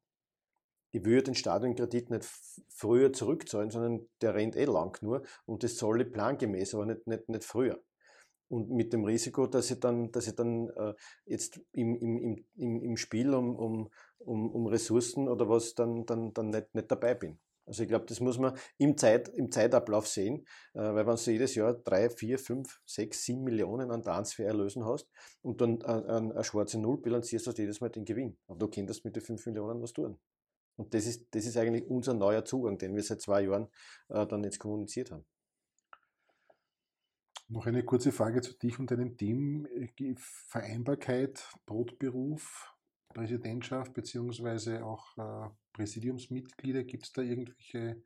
[0.93, 2.25] Ich würde den Stadionkredit nicht
[2.69, 7.07] früher zurückzahlen, sondern der rennt eh lang nur und das zahle ich plangemäß, aber nicht,
[7.09, 7.83] nicht, nicht früher.
[8.49, 10.95] Und mit dem Risiko, dass ich dann, dass ich dann äh,
[11.25, 16.33] jetzt im, im, im, im Spiel um, um, um, um Ressourcen oder was dann, dann,
[16.33, 17.41] dann nicht, nicht dabei bin.
[17.67, 21.31] Also ich glaube, das muss man im, Zeit, im Zeitablauf sehen, äh, weil wenn du
[21.31, 25.09] jedes Jahr drei, vier, fünf, sechs, sieben Millionen an Transfererlösen hast
[25.43, 28.37] und dann an, eine schwarze Null bilanzierst, hast du jedes Mal den Gewinn.
[28.47, 30.19] Aber du könntest mit den fünf Millionen was tun.
[30.77, 33.69] Und das ist, das ist eigentlich unser neuer Zugang, den wir seit zwei Jahren
[34.09, 35.25] äh, dann jetzt kommuniziert haben.
[37.49, 39.69] Noch eine kurze Frage zu dich und deinem Team.
[40.17, 42.74] Vereinbarkeit, Brotberuf,
[43.13, 46.85] Präsidentschaft beziehungsweise auch äh, Präsidiumsmitglieder?
[46.85, 48.03] Gibt es da irgendwelche,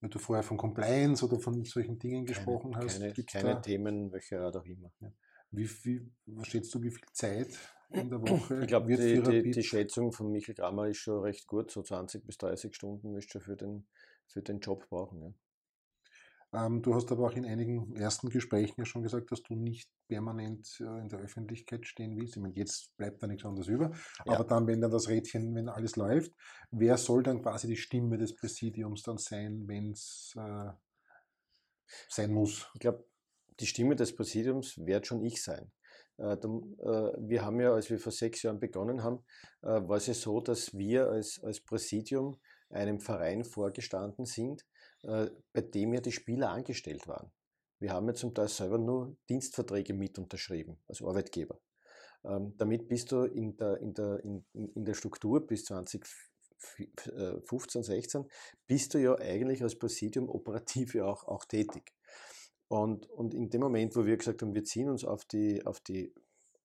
[0.00, 3.00] weil du vorher von Compliance oder von solchen Dingen gesprochen keine, hast?
[3.00, 4.92] Keine, Gibt's keine Themen, welche Art auch immer.
[5.00, 5.12] Ja.
[5.50, 7.58] Wie, wie, was schätzt du, wie viel Zeit
[7.90, 8.60] in der Woche?
[8.60, 11.70] Ich glaube, die, die, die, Schätzung von Michael Grammer ist schon recht gut.
[11.70, 13.86] So 20 bis 30 Stunden wirst du für den,
[14.26, 15.22] für den Job brauchen.
[15.22, 15.34] Ja.
[16.54, 19.90] Ähm, du hast aber auch in einigen ersten Gesprächen ja schon gesagt, dass du nicht
[20.08, 22.36] permanent äh, in der Öffentlichkeit stehen willst.
[22.36, 23.90] Ich meine, jetzt bleibt da nichts anderes über.
[24.24, 24.34] Ja.
[24.34, 26.32] Aber dann, wenn dann das Rädchen, wenn alles läuft,
[26.70, 30.70] wer soll dann quasi die Stimme des Präsidiums dann sein, wenn es äh,
[32.08, 32.70] sein muss?
[32.74, 33.04] Ich glaube,
[33.58, 35.72] die Stimme des Präsidiums wird schon ich sein.
[36.18, 39.24] Äh, wir haben ja, als wir vor sechs Jahren begonnen haben,
[39.60, 42.38] war es ja so, dass wir als, als Präsidium
[42.70, 44.73] einem Verein vorgestanden sind, äh,
[45.04, 47.30] bei dem ja die Spieler angestellt waren.
[47.80, 51.60] Wir haben ja zum Teil selber nur Dienstverträge mit unterschrieben, als Arbeitgeber.
[52.24, 58.22] Ähm, damit bist du in der, in, der, in, in der Struktur bis 2015, 16,
[58.22, 58.24] äh,
[58.66, 61.92] bist du ja eigentlich als Präsidium operativ ja auch, auch tätig.
[62.68, 65.80] Und, und in dem Moment, wo wir gesagt haben, wir ziehen uns auf die, auf
[65.80, 66.14] die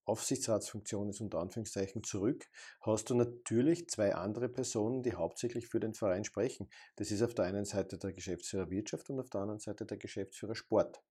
[0.06, 2.50] Aufsichtsratsfunktion ist unter Anführungszeichen zurück,
[2.82, 6.70] hast du natürlich zwei andere Personen, die hauptsächlich für den Verein sprechen.
[6.96, 9.98] Das ist auf der einen Seite der Geschäftsführer Wirtschaft und auf der anderen Seite der
[9.98, 11.02] Geschäftsführer Sport.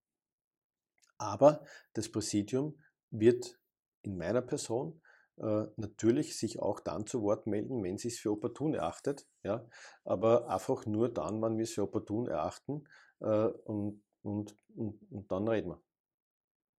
[1.18, 1.64] Aber
[1.94, 2.78] das Präsidium
[3.10, 3.58] wird
[4.02, 5.00] in meiner Person
[5.38, 9.68] äh, natürlich sich auch dann zu Wort melden, wenn sie es für opportun erachtet, ja,
[10.04, 12.84] aber einfach nur dann, wenn wir es für opportun erachten
[13.20, 15.87] äh, und, und, und, und dann reden wir.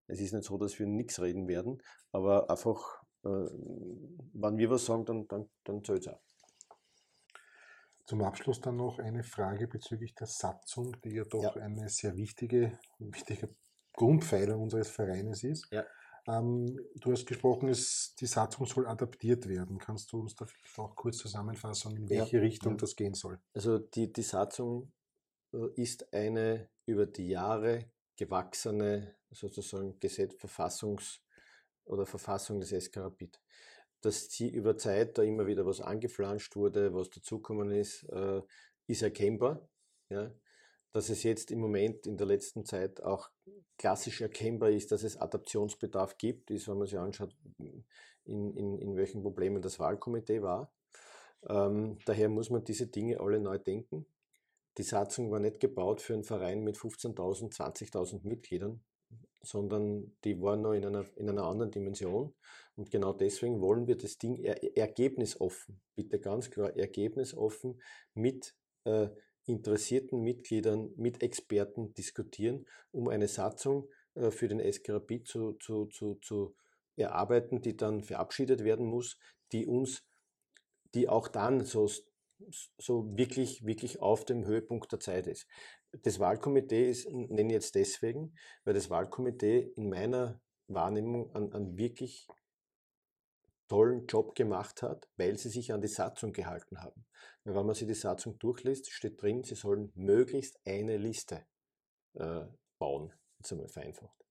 [0.09, 1.81] Es ist nicht so, dass wir nichts reden werden,
[2.11, 6.21] aber einfach wenn wir was sagen, dann, dann, dann zählt es auch.
[8.05, 11.61] Zum Abschluss dann noch eine Frage bezüglich der Satzung, die ja doch ja.
[11.61, 13.55] eine sehr wichtige, wichtige
[13.93, 15.67] Grundpfeiler unseres Vereines ist.
[15.71, 15.85] Ja.
[16.27, 19.77] Ähm, du hast gesprochen, es, die Satzung soll adaptiert werden.
[19.77, 22.43] Kannst du uns da vielleicht auch kurz zusammenfassen, in welche ja.
[22.43, 23.39] Richtung das gehen soll?
[23.53, 24.91] Also die, die Satzung
[25.53, 31.19] äh, ist eine über die Jahre gewachsene sozusagen Gesetz, Verfassungs-
[31.85, 33.39] oder Verfassung des SK Rapid
[34.01, 38.41] dass sie über Zeit da immer wieder was angeflanscht wurde, was dazukommen ist, äh,
[38.87, 39.67] ist erkennbar.
[40.09, 40.31] Ja?
[40.91, 43.29] Dass es jetzt im Moment in der letzten Zeit auch
[43.77, 47.35] klassisch erkennbar ist, dass es Adaptionsbedarf gibt, ist, wenn man sich anschaut,
[48.25, 50.73] in, in, in welchen Problemen das Wahlkomitee war.
[51.47, 54.05] Ähm, daher muss man diese Dinge alle neu denken.
[54.77, 58.81] Die Satzung war nicht gebaut für einen Verein mit 15.000, 20.000 Mitgliedern,
[59.41, 62.33] sondern die waren noch in einer, in einer anderen Dimension.
[62.75, 67.81] Und genau deswegen wollen wir das Ding er, ergebnisoffen, bitte ganz klar ergebnisoffen
[68.13, 68.55] mit
[68.85, 69.09] äh,
[69.45, 76.15] interessierten Mitgliedern, mit Experten diskutieren, um eine Satzung äh, für den SKRB zu, zu, zu,
[76.21, 76.55] zu
[76.95, 79.17] erarbeiten, die dann verabschiedet werden muss,
[79.51, 80.03] die uns,
[80.93, 81.89] die auch dann so
[82.77, 85.47] so wirklich, wirklich auf dem Höhepunkt der Zeit ist.
[86.03, 91.77] Das Wahlkomitee ist, nenne ich jetzt deswegen, weil das Wahlkomitee in meiner Wahrnehmung einen, einen
[91.77, 92.27] wirklich
[93.67, 97.05] tollen Job gemacht hat, weil sie sich an die Satzung gehalten haben.
[97.43, 101.45] Weil wenn man sich die Satzung durchliest, steht drin, sie sollen möglichst eine Liste
[102.15, 102.45] äh,
[102.79, 104.25] bauen, jetzt vereinfacht.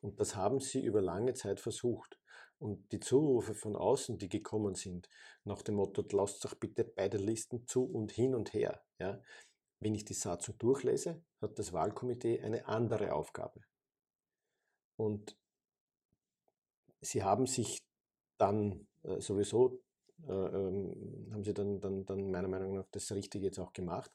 [0.00, 2.18] Und das haben sie über lange Zeit versucht.
[2.58, 5.08] Und die Zurufe von außen, die gekommen sind,
[5.44, 8.82] nach dem Motto, lasst doch bitte beide Listen zu und hin und her.
[8.98, 9.20] Ja,
[9.80, 13.60] wenn ich die Satzung durchlese, hat das Wahlkomitee eine andere Aufgabe.
[14.96, 15.36] Und
[17.00, 17.82] sie haben sich
[18.38, 19.82] dann äh, sowieso,
[20.26, 24.10] äh, ähm, haben sie dann, dann, dann meiner Meinung nach das Richtige jetzt auch gemacht.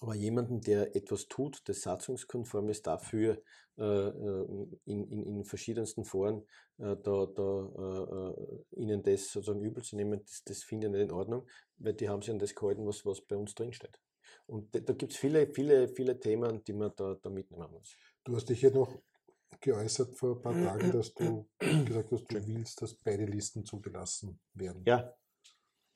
[0.00, 3.42] Aber jemanden, der etwas tut, das satzungskonform ist, dafür
[3.78, 6.44] äh, äh, in, in, in verschiedensten Foren
[6.78, 11.02] äh, da, da äh, ihnen das sozusagen übel zu nehmen, das, das finde ich nicht
[11.02, 11.46] in Ordnung,
[11.78, 14.00] weil die haben sich an das gehalten, was, was bei uns drinsteht.
[14.46, 17.96] Und da, da gibt es viele, viele, viele Themen, die man da, da mitnehmen muss.
[18.24, 19.00] Du hast dich hier noch
[19.60, 21.48] geäußert vor ein paar Tagen, dass du
[21.86, 24.82] gesagt hast, du willst, dass beide Listen zugelassen werden.
[24.86, 25.14] Ja.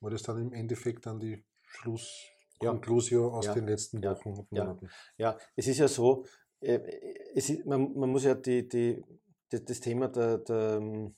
[0.00, 2.31] War das dann im Endeffekt dann die Schluss,
[2.70, 3.54] Conclusio aus ja.
[3.54, 4.88] den letzten Wochen und Monaten.
[5.16, 5.36] Ja.
[5.56, 6.24] es ist ja so,
[6.60, 6.80] äh,
[7.34, 9.02] ist, man, man muss ja die, die,
[9.50, 11.12] das Thema der, der,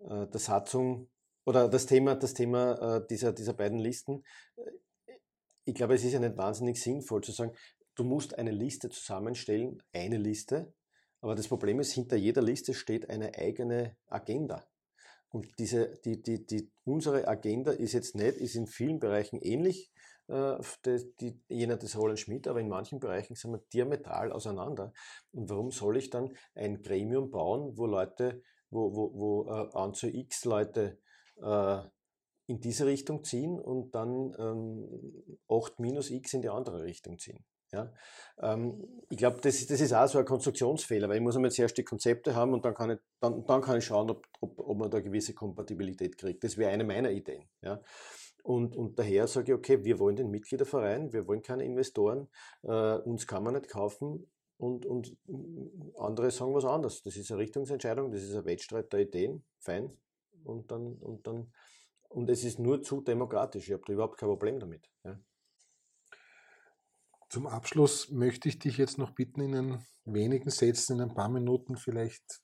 [0.00, 1.08] äh, der Satzung
[1.44, 4.24] oder das Thema, das Thema äh, dieser, dieser beiden Listen,
[5.64, 7.52] ich glaube, es ist ja nicht wahnsinnig sinnvoll zu sagen,
[7.94, 10.72] du musst eine Liste zusammenstellen, eine Liste,
[11.20, 14.66] aber das Problem ist, hinter jeder Liste steht eine eigene Agenda.
[15.30, 19.90] Und diese, die, die, die, unsere Agenda ist jetzt nicht, ist in vielen Bereichen ähnlich,
[19.96, 19.97] äh,
[20.28, 24.92] die, die, jener des Roland Schmidt, aber in manchen Bereichen sind wir diametral auseinander.
[25.32, 29.94] Und warum soll ich dann ein Gremium bauen, wo Leute, wo, wo, wo äh, an
[29.94, 30.98] zu X Leute
[31.40, 31.78] äh,
[32.46, 37.44] in diese Richtung ziehen und dann ähm, 8 minus X in die andere Richtung ziehen?
[37.70, 37.92] Ja,
[38.40, 41.76] ähm, ich glaube, das, das, ist auch so ein Konstruktionsfehler, weil ich muss einmal zuerst
[41.76, 44.78] die Konzepte haben und dann kann ich, dann, dann kann ich schauen, ob, ob, ob
[44.78, 46.42] man da gewisse Kompatibilität kriegt.
[46.44, 47.46] Das wäre eine meiner Ideen.
[47.60, 47.82] Ja.
[48.48, 52.28] Und, und daher sage ich, okay, wir wollen den Mitgliederverein, wir wollen keine Investoren,
[52.62, 54.26] äh, uns kann man nicht kaufen
[54.56, 55.18] und, und
[55.98, 57.02] andere sagen was anderes.
[57.02, 59.94] Das ist eine Richtungsentscheidung, das ist ein Wettstreit der Ideen, fein.
[60.44, 61.52] Und dann, und dann,
[62.08, 64.90] und es ist nur zu demokratisch, ich habe da überhaupt kein Problem damit.
[65.04, 65.20] Ja.
[67.28, 71.28] Zum Abschluss möchte ich dich jetzt noch bitten, in einen wenigen Sätzen, in ein paar
[71.28, 72.40] Minuten vielleicht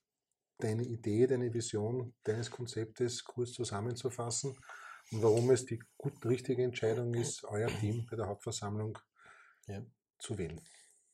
[0.59, 4.55] deine Idee, deine Vision deines Konzeptes kurz zusammenzufassen
[5.13, 8.99] und warum es die gut richtige Entscheidung ist, euer Team bei der Hauptversammlung
[9.67, 9.85] ja.
[10.19, 10.61] zu wählen.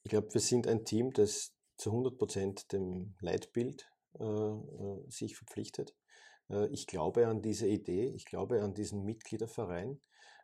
[0.03, 5.37] Ich glaube, wir sind ein Team, das zu 100 Prozent dem Leitbild äh, äh, sich
[5.37, 5.95] verpflichtet.
[6.51, 10.01] Äh, ich glaube an diese Idee, ich glaube an diesen Mitgliederverein.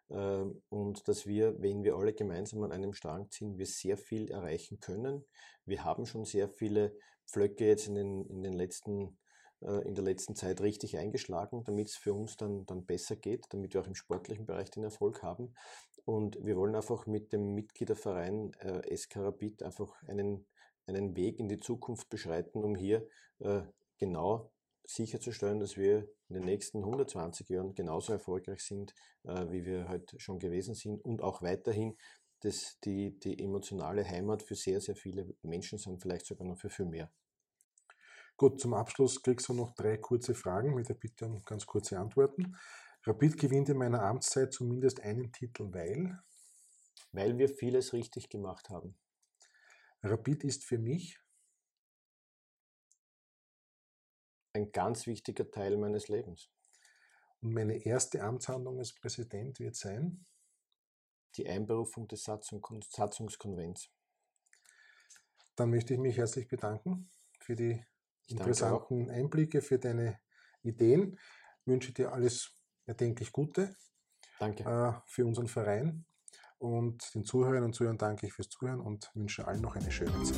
[0.09, 4.31] Ähm, und dass wir, wenn wir alle gemeinsam an einem Strang ziehen, wir sehr viel
[4.31, 5.25] erreichen können.
[5.65, 9.17] Wir haben schon sehr viele Pflöcke jetzt in, den, in, den letzten, äh,
[9.61, 13.73] in der letzten Zeit richtig eingeschlagen, damit es für uns dann, dann besser geht, damit
[13.75, 15.55] wir auch im sportlichen Bereich den Erfolg haben.
[16.05, 20.47] Und wir wollen einfach mit dem Mitgliederverein äh, SK Rapid einfach einen,
[20.87, 23.09] einen Weg in die Zukunft beschreiten, um hier
[23.41, 23.63] äh,
[23.99, 24.53] genau
[24.85, 28.95] sicherzustellen, dass wir in den nächsten 120 Jahren genauso erfolgreich sind,
[29.25, 31.97] äh, wie wir heute schon gewesen sind und auch weiterhin
[32.41, 36.71] dass die, die emotionale Heimat für sehr, sehr viele Menschen sind, vielleicht sogar noch für
[36.71, 37.11] viel mehr.
[38.39, 41.99] Gut, zum Abschluss kriegst du noch drei kurze Fragen mit der Bitte um ganz kurze
[41.99, 42.55] Antworten.
[43.05, 46.19] Rapid gewinnt in meiner Amtszeit zumindest einen Titel, weil?
[47.13, 48.99] Weil wir vieles richtig gemacht haben.
[50.03, 51.19] Rapid ist für mich
[54.53, 56.51] ein ganz wichtiger Teil meines Lebens.
[57.41, 60.27] Und meine erste Amtshandlung als Präsident wird sein?
[61.37, 63.91] Die Einberufung des Satzungskonvents.
[65.55, 67.11] Dann möchte ich mich herzlich bedanken
[67.41, 67.83] für die
[68.27, 70.19] interessanten Einblicke, für deine
[70.63, 71.19] Ideen.
[71.61, 72.53] Ich wünsche dir alles
[72.87, 73.75] erdenklich Gute
[74.39, 74.65] danke.
[74.65, 76.05] Äh, für unseren Verein.
[76.59, 80.23] Und den Zuhörern und Zuhörern danke ich fürs Zuhören und wünsche allen noch eine schöne
[80.23, 80.37] Zeit.